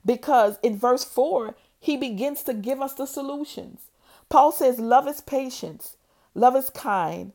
because 0.06 0.60
in 0.62 0.78
verse 0.78 1.06
4, 1.06 1.56
he 1.80 1.96
begins 1.96 2.44
to 2.44 2.54
give 2.54 2.82
us 2.82 2.96
the 2.96 3.06
solutions. 3.06 3.80
Paul 4.28 4.52
says, 4.52 4.78
Love 4.78 5.08
is 5.08 5.22
patience, 5.22 5.96
love 6.36 6.58
is 6.58 6.70
kind, 6.70 7.32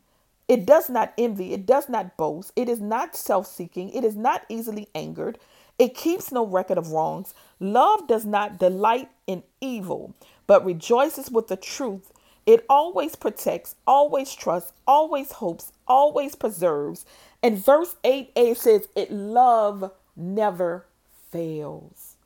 it 0.53 0.67
does 0.67 0.91
not 0.91 1.15
envy, 1.17 1.55
it 1.55 1.65
does 1.65 1.89
not 1.89 2.19
boast, 2.19 2.53
it 2.57 2.69
is 2.69 2.79
not 2.79 3.17
self 3.17 3.47
seeking, 3.47 3.89
it 3.89 4.05
is 4.05 4.15
not 4.15 4.45
easily 4.51 4.87
angered, 4.95 5.39
it 5.79 5.95
keeps 5.95 6.31
no 6.31 6.45
record 6.45 6.77
of 6.77 6.91
wrongs. 6.91 7.33
Love 7.59 8.07
does 8.07 8.27
not 8.27 8.59
delight 8.59 9.09
in 9.27 9.45
evil, 9.63 10.13
but 10.47 10.63
rejoices 10.63 11.31
with 11.31 11.49
the 11.49 11.57
truth. 11.57 12.13
It 12.45 12.67
always 12.69 13.17
protects, 13.17 13.77
always 13.87 14.35
trusts, 14.35 14.75
always 14.87 15.33
hopes, 15.33 15.73
always 15.89 16.35
preserves. 16.35 17.07
And 17.43 17.57
verse 17.57 17.97
8a 18.05 18.55
says, 18.55 18.89
It 18.95 19.11
love 19.11 19.91
never 20.15 20.85
fails. 21.31 22.17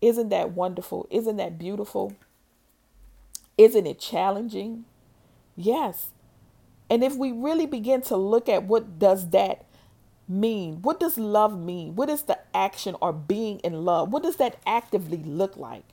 Isn't 0.00 0.30
that 0.30 0.50
wonderful? 0.50 1.06
Isn't 1.08 1.36
that 1.36 1.56
beautiful? 1.56 2.14
Isn't 3.56 3.86
it 3.86 4.00
challenging? 4.00 4.86
Yes. 5.54 6.10
And 6.90 7.02
if 7.02 7.16
we 7.16 7.32
really 7.32 7.66
begin 7.66 8.02
to 8.02 8.16
look 8.16 8.48
at 8.48 8.64
what 8.64 8.98
does 8.98 9.30
that 9.30 9.64
mean? 10.28 10.82
What 10.82 11.00
does 11.00 11.18
love 11.18 11.58
mean? 11.58 11.94
What 11.96 12.10
is 12.10 12.22
the 12.22 12.38
action 12.54 12.96
or 13.00 13.12
being 13.12 13.58
in 13.60 13.84
love? 13.84 14.12
What 14.12 14.22
does 14.22 14.36
that 14.36 14.58
actively 14.66 15.18
look 15.18 15.56
like? 15.56 15.84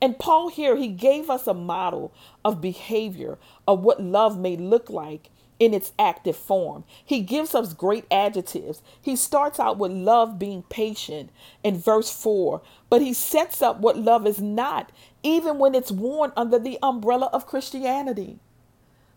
And 0.00 0.18
Paul 0.18 0.48
here, 0.48 0.76
he 0.76 0.88
gave 0.88 1.30
us 1.30 1.46
a 1.46 1.54
model 1.54 2.12
of 2.44 2.60
behavior 2.60 3.38
of 3.66 3.80
what 3.80 4.02
love 4.02 4.38
may 4.38 4.56
look 4.56 4.90
like 4.90 5.30
in 5.60 5.72
its 5.72 5.92
active 5.98 6.36
form. 6.36 6.84
He 7.04 7.20
gives 7.20 7.54
us 7.54 7.72
great 7.72 8.04
adjectives. 8.10 8.82
He 9.00 9.16
starts 9.16 9.60
out 9.60 9.78
with 9.78 9.92
love 9.92 10.38
being 10.38 10.64
patient 10.64 11.30
in 11.62 11.78
verse 11.78 12.10
4, 12.10 12.60
but 12.90 13.00
he 13.00 13.14
sets 13.14 13.62
up 13.62 13.78
what 13.78 13.96
love 13.96 14.26
is 14.26 14.40
not, 14.40 14.90
even 15.22 15.58
when 15.58 15.74
it's 15.74 15.92
worn 15.92 16.32
under 16.36 16.58
the 16.58 16.78
umbrella 16.82 17.30
of 17.32 17.46
Christianity. 17.46 18.40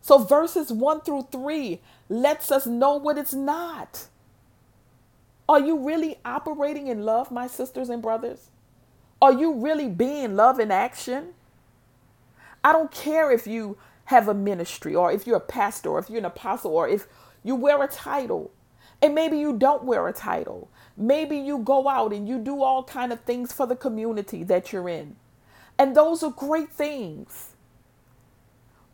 So 0.07 0.19
verses 0.19 0.71
1 0.71 1.01
through 1.01 1.27
3 1.33 1.81
lets 2.07 2.49
us 2.49 2.65
know 2.65 2.95
what 2.95 3.17
it's 3.17 3.33
not. 3.33 4.07
Are 5.49 5.59
you 5.59 5.85
really 5.85 6.15
operating 6.23 6.87
in 6.87 7.03
love, 7.03 7.29
my 7.29 7.45
sisters 7.45 7.89
and 7.89 8.01
brothers? 8.01 8.49
Are 9.21 9.33
you 9.33 9.55
really 9.55 9.89
being 9.89 10.37
love 10.37 10.61
in 10.61 10.71
action? 10.71 11.33
I 12.63 12.71
don't 12.71 12.89
care 12.89 13.33
if 13.33 13.47
you 13.47 13.77
have 14.05 14.29
a 14.29 14.33
ministry 14.33 14.95
or 14.95 15.11
if 15.11 15.27
you're 15.27 15.35
a 15.35 15.41
pastor 15.41 15.89
or 15.89 15.99
if 15.99 16.09
you're 16.09 16.19
an 16.19 16.23
apostle 16.23 16.71
or 16.71 16.87
if 16.87 17.09
you 17.43 17.55
wear 17.55 17.83
a 17.83 17.87
title. 17.89 18.51
And 19.01 19.13
maybe 19.13 19.37
you 19.37 19.57
don't 19.57 19.83
wear 19.83 20.07
a 20.07 20.13
title. 20.13 20.69
Maybe 20.95 21.37
you 21.37 21.57
go 21.57 21.89
out 21.89 22.13
and 22.13 22.29
you 22.29 22.37
do 22.37 22.63
all 22.63 22.81
kind 22.81 23.11
of 23.11 23.19
things 23.25 23.51
for 23.51 23.67
the 23.67 23.75
community 23.75 24.45
that 24.45 24.71
you're 24.71 24.87
in. 24.87 25.17
And 25.77 25.97
those 25.97 26.23
are 26.23 26.31
great 26.31 26.69
things. 26.69 27.56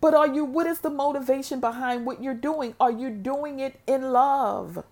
But 0.03 0.13
are 0.13 0.27
you, 0.27 0.43
what 0.43 0.67
is 0.67 0.79
the 0.81 0.89
motivation 0.89 1.61
behind 1.61 2.05
what 2.05 2.21
you're 2.21 2.33
doing? 2.33 2.75
Are 2.77 2.91
you 2.91 3.09
doing 3.09 3.61
it 3.61 3.79
in 3.87 4.11
love? 4.11 4.83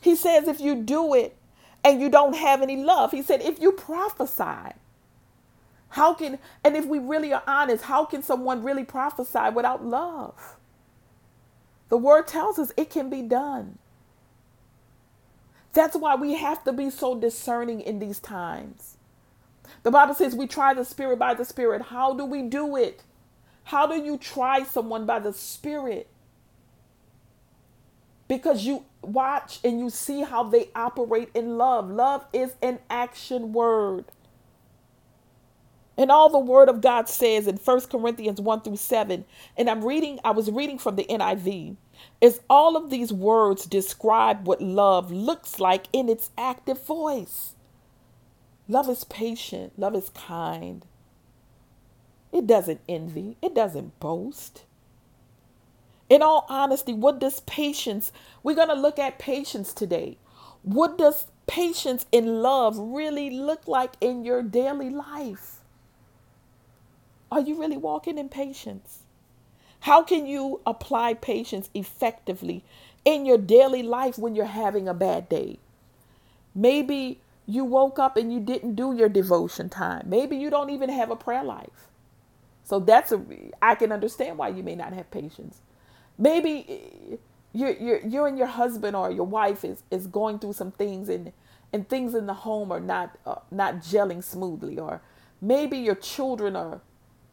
He 0.00 0.14
says, 0.14 0.46
if 0.46 0.60
you 0.60 0.76
do 0.76 1.14
it 1.14 1.36
and 1.82 2.00
you 2.00 2.08
don't 2.08 2.36
have 2.36 2.62
any 2.62 2.76
love, 2.76 3.10
he 3.10 3.22
said, 3.22 3.42
if 3.42 3.60
you 3.60 3.72
prophesy, 3.72 4.76
how 5.88 6.14
can, 6.14 6.38
and 6.62 6.76
if 6.76 6.86
we 6.86 7.00
really 7.00 7.32
are 7.32 7.42
honest, 7.44 7.82
how 7.82 8.04
can 8.04 8.22
someone 8.22 8.62
really 8.62 8.84
prophesy 8.84 9.50
without 9.52 9.84
love? 9.84 10.54
The 11.88 11.96
word 11.96 12.28
tells 12.28 12.56
us 12.56 12.70
it 12.76 12.88
can 12.88 13.10
be 13.10 13.20
done. 13.20 13.78
That's 15.72 15.96
why 15.96 16.14
we 16.14 16.34
have 16.34 16.62
to 16.62 16.72
be 16.72 16.88
so 16.88 17.18
discerning 17.18 17.80
in 17.80 17.98
these 17.98 18.20
times. 18.20 18.96
The 19.82 19.90
Bible 19.90 20.14
says 20.14 20.36
we 20.36 20.46
try 20.46 20.72
the 20.72 20.84
Spirit 20.84 21.18
by 21.18 21.34
the 21.34 21.44
Spirit. 21.44 21.82
How 21.82 22.14
do 22.14 22.24
we 22.24 22.42
do 22.42 22.76
it? 22.76 23.02
How 23.70 23.86
do 23.86 23.94
you 23.94 24.18
try 24.18 24.64
someone 24.64 25.06
by 25.06 25.20
the 25.20 25.32
Spirit? 25.32 26.08
Because 28.26 28.64
you 28.64 28.84
watch 29.00 29.60
and 29.62 29.78
you 29.78 29.90
see 29.90 30.22
how 30.22 30.42
they 30.42 30.70
operate 30.74 31.28
in 31.34 31.56
love. 31.56 31.88
Love 31.88 32.26
is 32.32 32.56
an 32.62 32.80
action 32.90 33.52
word. 33.52 34.06
And 35.96 36.10
all 36.10 36.28
the 36.28 36.40
word 36.40 36.68
of 36.68 36.80
God 36.80 37.08
says 37.08 37.46
in 37.46 37.58
1 37.58 37.80
Corinthians 37.82 38.40
1 38.40 38.62
through 38.62 38.74
7, 38.74 39.24
and 39.56 39.70
I'm 39.70 39.84
reading, 39.84 40.18
I 40.24 40.32
was 40.32 40.50
reading 40.50 40.78
from 40.78 40.96
the 40.96 41.04
NIV, 41.04 41.76
is 42.20 42.40
all 42.50 42.76
of 42.76 42.90
these 42.90 43.12
words 43.12 43.66
describe 43.66 44.48
what 44.48 44.60
love 44.60 45.12
looks 45.12 45.60
like 45.60 45.86
in 45.92 46.08
its 46.08 46.30
active 46.36 46.84
voice. 46.84 47.54
Love 48.66 48.88
is 48.88 49.04
patient, 49.04 49.78
love 49.78 49.94
is 49.94 50.10
kind, 50.10 50.86
it 52.32 52.46
doesn't 52.46 52.80
envy, 52.88 53.36
it 53.42 53.54
doesn't 53.54 53.98
boast. 54.00 54.64
In 56.08 56.22
all 56.22 56.46
honesty, 56.48 56.92
what 56.92 57.20
does 57.20 57.40
patience, 57.40 58.12
we're 58.42 58.56
going 58.56 58.68
to 58.68 58.74
look 58.74 58.98
at 58.98 59.18
patience 59.18 59.72
today. 59.72 60.18
What 60.62 60.98
does 60.98 61.26
patience 61.46 62.06
in 62.12 62.42
love 62.42 62.76
really 62.78 63.30
look 63.30 63.66
like 63.66 63.92
in 64.00 64.24
your 64.24 64.42
daily 64.42 64.90
life? 64.90 65.60
Are 67.30 67.40
you 67.40 67.60
really 67.60 67.76
walking 67.76 68.18
in 68.18 68.28
patience? 68.28 69.00
How 69.80 70.02
can 70.02 70.26
you 70.26 70.60
apply 70.66 71.14
patience 71.14 71.70
effectively 71.74 72.64
in 73.04 73.24
your 73.24 73.38
daily 73.38 73.82
life 73.82 74.18
when 74.18 74.34
you're 74.34 74.44
having 74.46 74.88
a 74.88 74.94
bad 74.94 75.28
day? 75.28 75.58
Maybe 76.54 77.20
you 77.46 77.64
woke 77.64 77.98
up 77.98 78.16
and 78.16 78.32
you 78.32 78.40
didn't 78.40 78.74
do 78.74 78.94
your 78.94 79.08
devotion 79.08 79.68
time. 79.68 80.04
Maybe 80.06 80.36
you 80.36 80.50
don't 80.50 80.70
even 80.70 80.90
have 80.90 81.10
a 81.10 81.16
prayer 81.16 81.44
life. 81.44 81.89
So 82.70 82.80
that's 82.80 83.12
a 83.12 83.22
I 83.62 83.76
can 83.76 83.92
understand 83.92 84.38
why 84.38 84.50
you 84.50 84.64
may 84.64 84.76
not 84.76 84.94
have 84.94 85.10
patience. 85.12 85.62
Maybe 86.18 87.18
you 87.54 87.76
you 87.80 88.00
you 88.06 88.26
and 88.26 88.38
your 88.38 88.48
husband 88.48 88.96
or 88.96 89.12
your 89.12 89.26
wife 89.26 89.64
is 89.64 89.84
is 89.90 90.08
going 90.08 90.40
through 90.40 90.54
some 90.54 90.72
things 90.72 91.10
and 91.10 91.32
and 91.74 91.88
things 91.88 92.14
in 92.14 92.26
the 92.26 92.34
home 92.34 92.72
are 92.72 92.80
not 92.80 93.18
uh, 93.26 93.36
not 93.52 93.76
gelling 93.80 94.24
smoothly 94.24 94.78
or 94.78 95.02
maybe 95.42 95.78
your 95.78 95.96
children 95.96 96.56
are 96.56 96.82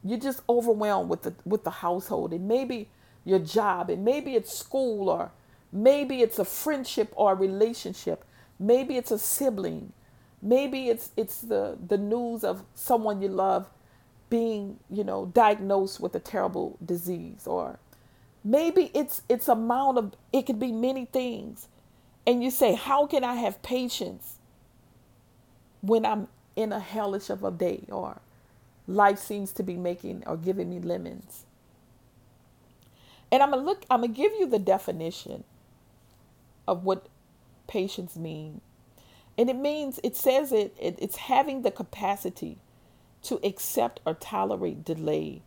you're 0.04 0.20
just 0.20 0.42
overwhelmed 0.50 1.10
with 1.10 1.24
the 1.24 1.36
with 1.46 1.66
the 1.66 1.72
household 1.72 2.34
and 2.34 2.48
maybe 2.48 2.90
your 3.26 3.40
job, 3.40 3.90
and 3.92 4.06
maybe 4.06 4.36
it's 4.36 4.58
school, 4.58 5.10
or 5.10 5.32
maybe 5.74 6.22
it's 6.22 6.40
a 6.40 6.46
friendship 6.46 7.14
or 7.16 7.34
a 7.34 7.36
relationship, 7.36 8.26
maybe 8.60 8.98
it's 8.98 9.12
a 9.12 9.20
sibling, 9.20 9.94
maybe 10.42 10.90
it's 10.90 11.12
it's 11.18 11.42
the 11.42 11.78
the 11.88 11.98
news 11.98 12.46
of 12.46 12.64
someone 12.76 13.22
you 13.22 13.30
love 13.30 13.68
being 14.30 14.80
you 14.90 15.04
know 15.04 15.28
diagnosed 15.28 16.00
with 16.00 16.16
a 16.16 16.20
terrible 16.20 16.78
disease 16.86 17.48
or 17.48 17.80
maybe 18.44 18.92
it's 18.94 19.24
it's 19.30 19.48
amount 19.48 19.98
of 19.98 20.14
it 20.34 20.46
could 20.46 20.60
be 20.60 20.72
many 20.72 21.06
things. 21.06 21.68
And 22.28 22.44
you 22.44 22.52
say 22.52 22.76
how 22.76 23.08
can 23.08 23.24
i 23.24 23.36
have 23.36 23.62
patience 23.64 24.38
when 25.82 26.06
i'm 26.06 26.28
in 26.56 26.74
a 26.74 26.80
hellish 26.80 27.30
of 27.30 27.44
a 27.44 27.52
day 27.52 27.84
or 27.90 28.22
life 28.88 29.20
seems 29.20 29.52
to 29.54 29.64
be 29.64 29.76
making 29.78 30.24
or 30.28 30.38
giving 30.38 30.70
me 30.70 30.80
lemons? 30.80 31.46
And 33.32 33.44
i'm 33.44 33.52
gonna 33.52 33.64
look 33.64 33.86
i'm 33.90 34.02
gonna 34.02 34.14
give 34.14 34.34
you 34.40 34.48
the 34.48 34.60
definition 34.60 35.44
of 36.68 36.84
what 36.84 37.08
patience 37.68 38.16
means 38.18 38.62
and 39.38 39.50
it 39.50 39.56
means 39.56 40.00
it 40.04 40.16
says 40.16 40.52
it, 40.52 40.76
it 40.80 40.98
it's 41.00 41.18
having 41.18 41.62
the 41.64 41.72
capacity 41.72 42.58
to 43.28 43.40
accept 43.46 44.00
or 44.06 44.14
tolerate 44.16 44.86
delay, 44.86 45.42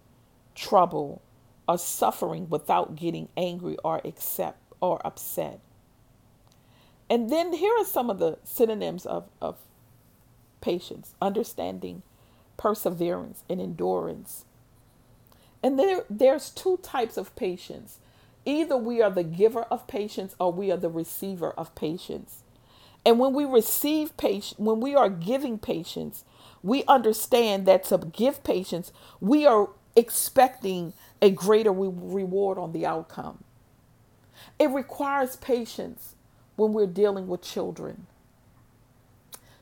trouble, 0.55 1.23
or 1.69 1.79
suffering 1.79 2.49
without 2.51 2.97
getting 2.97 3.29
angry 3.37 3.77
or 3.85 4.01
accept 4.05 4.59
or 4.81 5.05
upset. 5.07 5.61
And 7.11 7.31
then 7.31 7.53
here 7.55 7.75
are 7.79 7.85
some 7.85 8.11
of 8.11 8.19
the 8.19 8.39
synonyms 8.45 9.07
of, 9.07 9.29
of 9.41 9.59
patience, 10.61 11.15
understanding, 11.23 12.03
perseverance, 12.57 13.45
and 13.49 13.61
endurance. 13.61 14.45
And 15.63 15.79
there, 15.79 16.05
there's 16.11 16.51
two 16.51 16.79
types 16.79 17.17
of 17.17 17.35
patience. 17.37 17.99
Either 18.45 18.77
we 18.77 19.03
are 19.03 19.11
the 19.11 19.25
giver 19.25 19.63
of 19.65 19.87
patience 19.87 20.37
or 20.39 20.53
we 20.53 20.71
are 20.71 20.77
the 20.77 20.91
receiver 20.91 21.51
of 21.53 21.75
patience. 21.75 22.43
And 23.05 23.19
when 23.19 23.35
we 23.35 23.45
receive 23.45 24.17
patience, 24.17 24.59
when 24.59 24.81
we 24.81 24.95
are 24.95 25.09
giving 25.09 25.59
patience, 25.59 26.25
we 26.63 26.85
understand 26.85 27.67
that 27.67 27.85
to 27.85 27.99
give 27.99 28.45
patience, 28.45 28.93
we 29.21 29.47
are 29.47 29.71
expecting 29.97 30.93
a 31.23 31.31
greater 31.31 31.73
re- 31.73 31.91
reward 31.93 32.59
on 32.59 32.73
the 32.73 32.87
outcome. 32.87 33.45
It 34.59 34.71
requires 34.71 35.37
patience 35.37 36.15
when 36.57 36.73
we're 36.73 36.87
dealing 36.87 37.29
with 37.29 37.43
children. 37.43 38.07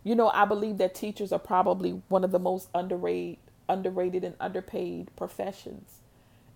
You 0.02 0.14
know, 0.14 0.30
I 0.30 0.44
believe 0.44 0.78
that 0.78 0.94
teachers 0.94 1.32
are 1.32 1.38
probably 1.38 2.02
one 2.08 2.24
of 2.24 2.32
the 2.32 2.38
most 2.38 2.68
underrated, 2.74 3.38
underrated 3.68 4.24
and 4.24 4.34
underpaid 4.40 5.10
professions, 5.16 5.98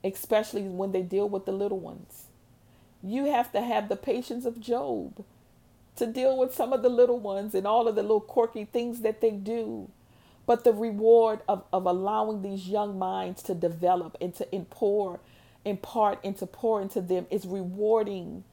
especially 0.03 0.63
when 0.63 0.93
they 0.93 1.03
deal 1.03 1.29
with 1.29 1.45
the 1.45 1.53
little 1.53 1.79
ones. 1.79 2.25
You 3.03 3.27
have 3.27 3.53
to 3.53 3.61
have 3.61 3.89
the 3.89 3.97
patience 3.97 4.45
of 4.45 4.61
Job 4.61 5.25
to 5.97 6.07
deal 6.07 6.39
with 6.39 6.55
some 6.55 6.73
of 6.73 6.83
the 6.83 6.89
little 6.89 7.19
ones 7.19 7.55
and 7.55 7.67
all 7.67 7.87
of 7.87 7.95
the 7.95 8.03
little 8.03 8.21
quirky 8.21 8.65
things 8.65 9.01
that 9.01 9.21
they 9.21 9.31
do 9.31 9.91
but 10.47 10.65
the 10.65 10.73
reward 10.73 11.41
of, 11.49 11.65
of 11.73 11.87
allowing 11.87 12.43
these 12.43 12.69
young 12.69 12.99
minds 12.99 13.43
to 13.45 13.55
develop 13.55 14.17
and 14.21 14.35
to 14.35 14.47
pour, 14.71 15.21
impart 15.65 16.19
and 16.25 16.37
to 16.39 16.47
pour 16.47 16.81
into 16.81 17.01
them 17.01 17.27
is 17.31 17.47
rewarding 17.47 18.45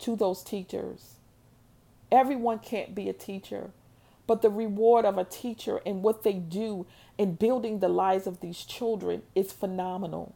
to 0.00 0.16
those 0.16 0.42
teachers. 0.42 1.14
Everyone 2.10 2.58
can't 2.58 2.94
be 2.94 3.08
a 3.08 3.12
teacher, 3.12 3.70
but 4.26 4.42
the 4.42 4.50
reward 4.50 5.04
of 5.04 5.18
a 5.18 5.24
teacher 5.24 5.80
and 5.86 6.02
what 6.02 6.22
they 6.22 6.34
do 6.34 6.86
in 7.16 7.34
building 7.34 7.78
the 7.78 7.88
lives 7.88 8.26
of 8.26 8.40
these 8.40 8.64
children 8.64 9.22
is 9.34 9.52
phenomenal. 9.52 10.34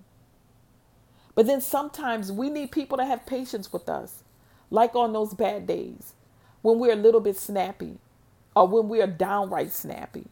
But 1.35 1.47
then 1.47 1.61
sometimes 1.61 2.33
we 2.33 2.51
need 2.51 2.71
people 2.71 2.99
to 2.99 3.05
have 3.05 3.27
patience 3.27 3.73
with 3.73 3.89
us, 3.89 4.23
like 4.71 4.95
on 4.95 5.13
those 5.13 5.35
bad 5.35 5.67
days 5.67 6.15
when 6.63 6.79
we're 6.79 6.93
a 6.93 6.97
little 6.97 7.21
bit 7.21 7.37
snappy 7.37 7.99
or 8.55 8.69
when 8.69 8.89
we 8.89 9.01
are 9.01 9.07
downright 9.07 9.73
snappy 9.73 10.27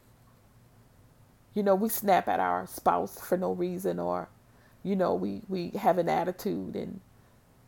you 1.54 1.62
know, 1.62 1.74
we 1.76 1.88
snap 1.90 2.28
at 2.28 2.40
our 2.40 2.66
spouse 2.66 3.20
for 3.20 3.36
no 3.38 3.52
reason 3.52 3.98
or, 4.00 4.28
you 4.84 4.96
know, 4.96 5.14
we, 5.14 5.42
we 5.48 5.70
have 5.70 5.98
an 5.98 6.08
attitude 6.08 6.76
and 6.76 7.00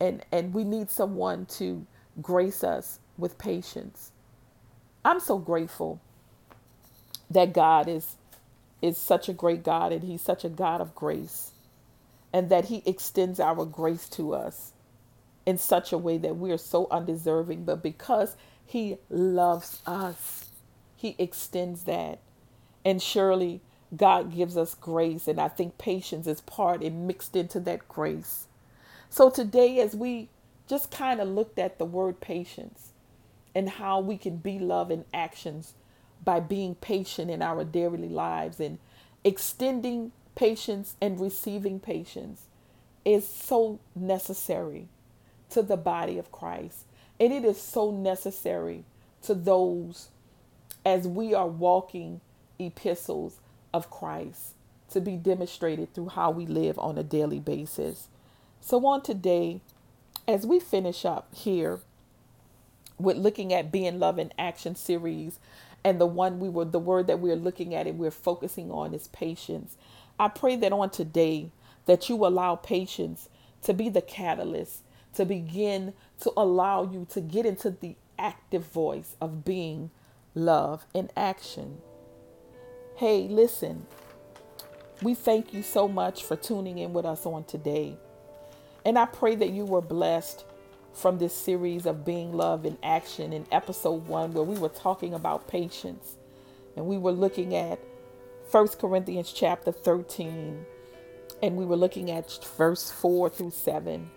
and 0.01 0.25
and 0.33 0.55
we 0.55 0.65
need 0.65 0.91
someone 0.91 1.47
to 1.47 1.87
grace 2.23 2.65
us 2.65 3.01
with 3.19 3.39
patience. 3.39 4.13
I'm 5.05 5.21
so 5.21 5.39
grateful 5.39 6.01
that 7.31 7.53
God 7.53 7.89
is 7.89 8.17
is 8.83 8.99
such 8.99 9.29
a 9.29 9.35
great 9.35 9.65
God 9.65 9.93
and 9.93 10.05
he's 10.05 10.23
such 10.23 10.45
a 10.45 10.51
God 10.51 10.81
of 10.81 10.95
grace 10.95 11.53
and 12.33 12.51
that 12.51 12.67
he 12.67 12.83
extends 12.87 13.41
our 13.41 13.65
grace 13.67 14.09
to 14.11 14.35
us 14.35 14.73
in 15.47 15.59
such 15.59 15.93
a 15.93 15.99
way 15.99 16.19
that 16.19 16.37
we 16.37 16.53
are 16.53 16.59
so 16.59 16.89
undeserving 16.91 17.65
but 17.65 17.83
because 17.83 18.37
he 18.67 18.99
loves 19.11 19.81
us 19.87 20.51
he 20.97 21.17
extends 21.19 21.85
that 21.85 22.21
and 22.85 23.03
surely 23.03 23.61
God 23.97 24.35
gives 24.35 24.57
us 24.57 24.75
grace, 24.75 25.27
and 25.29 25.41
I 25.41 25.49
think 25.49 25.79
patience 25.79 26.27
is 26.27 26.41
part 26.43 26.83
and 26.83 27.07
mixed 27.07 27.35
into 27.37 27.61
that 27.61 27.89
grace. 27.89 28.47
So 29.09 29.31
today, 29.31 29.81
as 29.81 29.97
we 29.97 30.29
just 30.69 30.91
kind 30.91 31.21
of 31.21 31.29
looked 31.29 31.59
at 31.59 31.79
the 31.79 31.85
word 31.85 32.21
patience 32.21 32.91
and 33.55 33.69
how 33.69 34.01
we 34.01 34.17
can 34.17 34.37
be 34.37 34.59
love 34.59 34.91
in 34.91 35.05
actions 35.13 35.75
by 36.25 36.39
being 36.41 36.77
patient 36.77 37.31
in 37.31 37.43
our 37.43 37.65
daily 37.65 38.09
lives 38.09 38.61
and 38.61 38.79
extending 39.25 40.13
patience 40.37 40.95
and 41.01 41.21
receiving 41.21 41.81
patience 41.81 42.43
is 43.05 43.27
so 43.27 43.81
necessary 43.97 44.87
to 45.51 45.63
the 45.63 45.77
body 45.77 46.19
of 46.19 46.31
Christ. 46.31 46.85
And 47.19 47.33
it 47.33 47.45
is 47.45 47.61
so 47.61 47.91
necessary 47.91 48.85
to 49.23 49.35
those 49.35 50.09
as 50.85 51.09
we 51.09 51.35
are 51.35 51.49
walking 51.49 52.21
epistles 52.59 53.41
of 53.73 53.91
Christ 53.91 54.55
to 54.91 55.01
be 55.01 55.17
demonstrated 55.17 55.95
through 55.95 56.09
how 56.09 56.31
we 56.31 56.47
live 56.47 56.79
on 56.79 56.99
a 56.99 57.03
daily 57.03 57.39
basis. 57.39 58.09
So, 58.61 58.85
on 58.87 59.03
today, 59.03 59.61
as 60.27 60.47
we 60.47 60.61
finish 60.61 61.05
up 61.05 61.29
here 61.35 61.81
with 62.99 63.17
looking 63.17 63.53
at 63.53 63.73
being 63.73 63.99
love 63.99 64.19
in 64.19 64.33
action 64.39 64.75
series, 64.75 65.39
and 65.85 66.01
the 66.01 66.07
one 66.07 66.41
we 66.41 66.49
were 66.49 66.65
the 66.67 66.79
word 66.79 67.07
that 67.07 67.21
we're 67.21 67.37
looking 67.37 67.75
at 67.75 67.87
and 67.87 67.99
we're 67.99 68.11
focusing 68.11 68.71
on 68.71 68.93
is 68.93 69.09
patience. 69.09 69.77
I 70.19 70.29
pray 70.29 70.57
that 70.57 70.73
on 70.73 70.91
today 70.91 71.51
that 71.87 72.09
you 72.09 72.17
allow 72.27 72.57
patience 72.57 73.29
to 73.63 73.73
be 73.73 73.89
the 73.89 74.03
catalyst 74.03 74.83
to 75.15 75.25
begin 75.25 75.93
to 76.21 76.33
allow 76.37 76.83
you 76.85 77.07
to 77.11 77.21
get 77.21 77.47
into 77.47 77.71
the 77.71 77.97
active 78.19 78.65
voice 78.67 79.17
of 79.21 79.45
being 79.45 79.91
love 80.35 80.87
in 80.95 81.11
action. 81.17 81.79
Hey, 83.01 83.29
listen, 83.29 83.87
we 85.01 85.15
thank 85.15 85.55
you 85.55 85.63
so 85.63 85.89
much 85.89 86.23
for 86.23 86.37
tuning 86.37 86.77
in 86.77 86.93
with 86.93 87.07
us 87.07 87.25
on 87.25 87.45
today. 87.45 87.97
And 88.85 88.99
I 88.99 89.07
pray 89.07 89.35
that 89.37 89.49
you 89.49 89.65
were 89.65 89.81
blessed 89.81 90.45
from 90.93 91.17
this 91.17 91.33
series 91.33 91.87
of 91.87 92.05
Being 92.05 92.35
Love 92.35 92.67
in 92.67 92.77
Action 92.83 93.33
in 93.33 93.47
episode 93.51 94.07
one, 94.07 94.35
where 94.35 94.45
we 94.45 94.59
were 94.59 94.69
talking 94.69 95.15
about 95.15 95.49
patience. 95.49 96.19
And 96.77 96.85
we 96.85 96.99
were 96.99 97.11
looking 97.11 97.57
at 97.57 97.79
First 98.51 98.79
Corinthians 98.79 99.33
chapter 99.33 99.73
13, 99.73 100.67
and 101.43 101.57
we 101.57 101.65
were 101.65 101.77
looking 101.77 102.11
at 102.11 102.31
verse 102.59 102.91
4 102.91 103.31
through 103.31 103.53
7. 103.53 104.11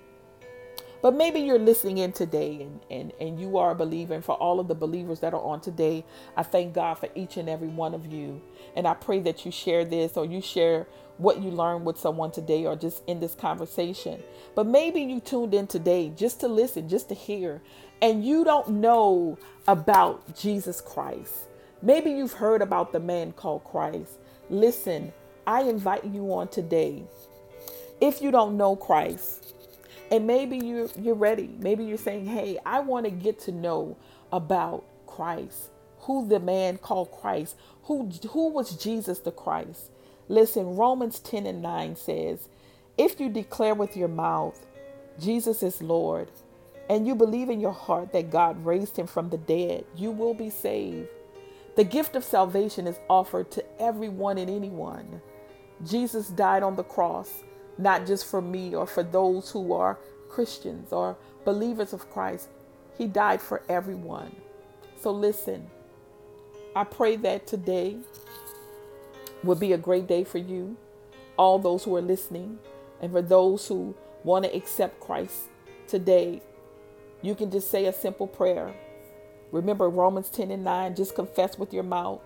But 1.04 1.16
maybe 1.16 1.42
you're 1.42 1.60
listening 1.60 1.98
in 1.98 2.14
today 2.14 2.62
and, 2.62 2.80
and, 2.90 3.14
and 3.20 3.40
you 3.40 3.58
are 3.58 3.72
a 3.72 3.76
believer. 3.76 4.14
And 4.14 4.24
for 4.24 4.36
all 4.36 4.62
of 4.62 4.70
the 4.70 4.74
believers 4.74 5.20
that 5.20 5.34
are 5.34 5.42
on 5.42 5.60
today, 5.60 6.06
I 6.38 6.44
thank 6.44 6.74
God 6.74 6.94
for 6.96 7.10
each 7.14 7.36
and 7.36 7.50
every 7.50 7.68
one 7.68 7.94
of 7.94 8.06
you. 8.06 8.42
And 8.74 8.88
I 8.88 8.94
pray 8.94 9.20
that 9.20 9.46
you 9.46 9.52
share 9.52 9.84
this 9.84 10.16
or 10.16 10.26
you 10.26 10.42
share 10.42 10.88
what 11.18 11.42
you 11.42 11.52
learned 11.52 11.86
with 11.86 12.00
someone 12.00 12.32
today 12.32 12.66
or 12.66 12.78
just 12.78 13.04
in 13.06 13.20
this 13.20 13.36
conversation. 13.36 14.24
But 14.56 14.66
maybe 14.66 15.02
you 15.02 15.20
tuned 15.20 15.54
in 15.54 15.68
today 15.68 16.14
just 16.16 16.40
to 16.40 16.48
listen, 16.48 16.88
just 16.88 17.10
to 17.10 17.16
hear, 17.16 17.62
and 18.02 18.26
you 18.26 18.46
don't 18.46 18.70
know 18.70 19.38
about 19.68 20.38
Jesus 20.38 20.80
Christ. 20.80 21.36
Maybe 21.82 22.12
you've 22.12 22.32
heard 22.32 22.62
about 22.62 22.94
the 22.94 23.02
man 23.02 23.34
called 23.34 23.66
Christ. 23.66 24.20
Listen, 24.50 25.12
I 25.46 25.64
invite 25.64 26.06
you 26.06 26.34
on 26.34 26.48
today. 26.48 27.04
If 28.00 28.22
you 28.22 28.32
don't 28.32 28.56
know 28.56 28.78
Christ, 28.78 29.43
and 30.14 30.28
maybe 30.28 30.58
you're 30.58 30.90
you're 30.96 31.16
ready. 31.16 31.50
Maybe 31.60 31.84
you're 31.84 31.98
saying, 31.98 32.28
"Hey, 32.28 32.60
I 32.64 32.82
want 32.82 33.06
to 33.06 33.12
get 33.12 33.40
to 33.42 33.52
know 33.52 33.98
about 34.32 34.84
Christ. 35.08 35.72
Who 36.02 36.28
the 36.28 36.40
man 36.40 36.78
called 36.78 37.12
Christ? 37.12 37.56
Who 37.86 38.12
who 38.30 38.50
was 38.50 38.78
Jesus 38.78 39.20
the 39.20 39.32
Christ?" 39.32 39.90
Listen, 40.30 40.78
Romans 40.78 41.20
10 41.20 41.48
and 41.48 41.64
9 41.64 41.96
says, 41.96 42.48
"If 42.96 43.20
you 43.20 43.28
declare 43.28 43.74
with 43.74 43.98
your 43.98 44.08
mouth 44.08 44.68
Jesus 45.20 45.64
is 45.64 45.82
Lord, 45.82 46.30
and 46.88 47.08
you 47.08 47.16
believe 47.16 47.50
in 47.50 47.60
your 47.60 47.72
heart 47.72 48.14
that 48.14 48.30
God 48.30 48.64
raised 48.66 48.98
him 48.98 49.08
from 49.08 49.30
the 49.30 49.38
dead, 49.38 49.84
you 49.96 50.12
will 50.12 50.36
be 50.36 50.52
saved." 50.52 51.10
The 51.76 51.84
gift 51.84 52.16
of 52.16 52.24
salvation 52.24 52.86
is 52.86 53.00
offered 53.10 53.50
to 53.52 53.64
everyone 53.80 54.38
and 54.38 54.50
anyone. 54.50 55.24
Jesus 55.84 56.30
died 56.30 56.62
on 56.62 56.76
the 56.76 56.84
cross 56.84 57.44
not 57.78 58.06
just 58.06 58.26
for 58.26 58.42
me 58.42 58.76
or 58.76 58.86
for 58.86 59.04
those 59.04 59.52
who 59.52 59.74
are 59.74 59.98
Christians 60.30 60.92
or 60.92 61.18
believers 61.46 61.94
of 61.94 62.10
Christ. 62.12 62.50
He 62.98 63.08
died 63.08 63.42
for 63.42 63.62
everyone. 63.68 64.36
So 65.00 65.12
listen, 65.12 65.68
I 66.76 66.84
pray 66.84 67.16
that 67.18 67.48
today 67.48 67.98
will 69.44 69.56
be 69.56 69.74
a 69.74 69.78
great 69.78 70.08
day 70.08 70.24
for 70.24 70.38
you, 70.38 70.78
all 71.38 71.60
those 71.60 71.84
who 71.84 71.96
are 71.96 72.02
listening, 72.02 72.60
and 73.02 73.12
for 73.12 73.22
those 73.22 73.68
who 73.68 73.96
want 74.24 74.46
to 74.46 74.56
accept 74.56 75.00
Christ 75.00 75.50
today. 75.88 76.42
You 77.22 77.36
can 77.36 77.52
just 77.52 77.70
say 77.70 77.86
a 77.86 77.94
simple 77.94 78.28
prayer. 78.28 78.74
Remember 79.52 79.90
Romans 79.90 80.30
10 80.30 80.52
and 80.52 80.64
9, 80.64 80.96
just 80.96 81.16
confess 81.16 81.58
with 81.60 81.74
your 81.74 81.84
mouth 81.84 82.22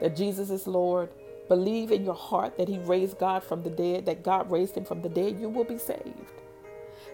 that 0.00 0.16
Jesus 0.16 0.50
is 0.50 0.66
Lord. 0.66 1.10
Believe 1.50 1.90
in 1.90 2.04
your 2.04 2.14
heart 2.14 2.56
that 2.58 2.68
He 2.68 2.78
raised 2.78 3.18
God 3.18 3.42
from 3.42 3.64
the 3.64 3.70
dead, 3.70 4.06
that 4.06 4.22
God 4.22 4.48
raised 4.48 4.76
Him 4.76 4.84
from 4.84 5.02
the 5.02 5.08
dead, 5.08 5.40
you 5.40 5.48
will 5.48 5.64
be 5.64 5.78
saved. 5.78 6.30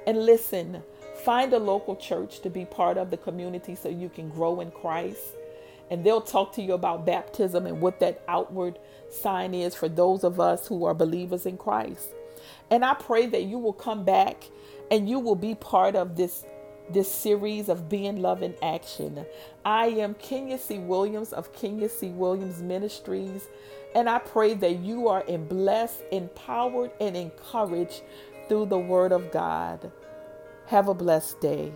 And 0.07 0.27
listen, 0.27 0.83
find 1.25 1.55
a 1.55 1.59
local 1.59 1.97
church 1.97 2.41
to 2.41 2.51
be 2.51 2.67
part 2.67 2.99
of 2.99 3.11
the 3.11 3.17
community 3.17 3.75
so 3.75 3.89
you 3.89 4.11
can 4.11 4.29
grow 4.29 4.61
in 4.61 4.71
Christ. 4.73 5.23
And 5.91 6.05
they'll 6.05 6.21
talk 6.21 6.53
to 6.57 6.63
you 6.63 6.75
about 6.75 7.07
baptism 7.07 7.65
and 7.65 7.81
what 7.81 7.99
that 8.01 8.23
outward 8.29 8.79
sign 9.09 9.55
is 9.55 9.75
for 9.75 9.89
those 9.89 10.23
of 10.23 10.39
us 10.39 10.67
who 10.67 10.85
are 10.85 10.93
believers 10.93 11.47
in 11.47 11.57
Christ. 11.57 12.11
And 12.71 12.85
I 12.85 12.93
pray 12.93 13.25
that 13.29 13.45
you 13.45 13.59
will 13.59 13.73
come 13.73 14.05
back 14.05 14.45
and 14.91 15.09
you 15.09 15.19
will 15.19 15.35
be 15.35 15.55
part 15.55 15.97
of 15.97 16.15
this 16.15 16.45
this 16.89 17.11
series 17.11 17.69
of 17.69 17.89
being 17.89 18.23
love 18.23 18.43
in 18.43 18.55
action. 18.63 19.27
I 19.65 19.87
am 19.87 20.15
Kenya 20.15 20.59
C. 20.59 20.79
Williams 20.79 21.33
of 21.33 21.53
Kenya 21.53 21.89
C. 21.89 22.09
Williams 22.11 22.63
Ministries, 22.63 23.49
and 23.97 24.11
I 24.11 24.19
pray 24.19 24.53
that 24.53 24.81
you 24.81 25.09
are 25.09 25.25
blessed, 25.49 26.03
empowered, 26.13 26.91
and 27.01 27.17
encouraged 27.17 28.03
through 28.47 28.67
the 28.67 28.79
Word 28.79 29.11
of 29.11 29.33
God. 29.33 29.91
Have 30.67 30.89
a 30.89 30.95
blessed 30.95 31.41
day. 31.41 31.73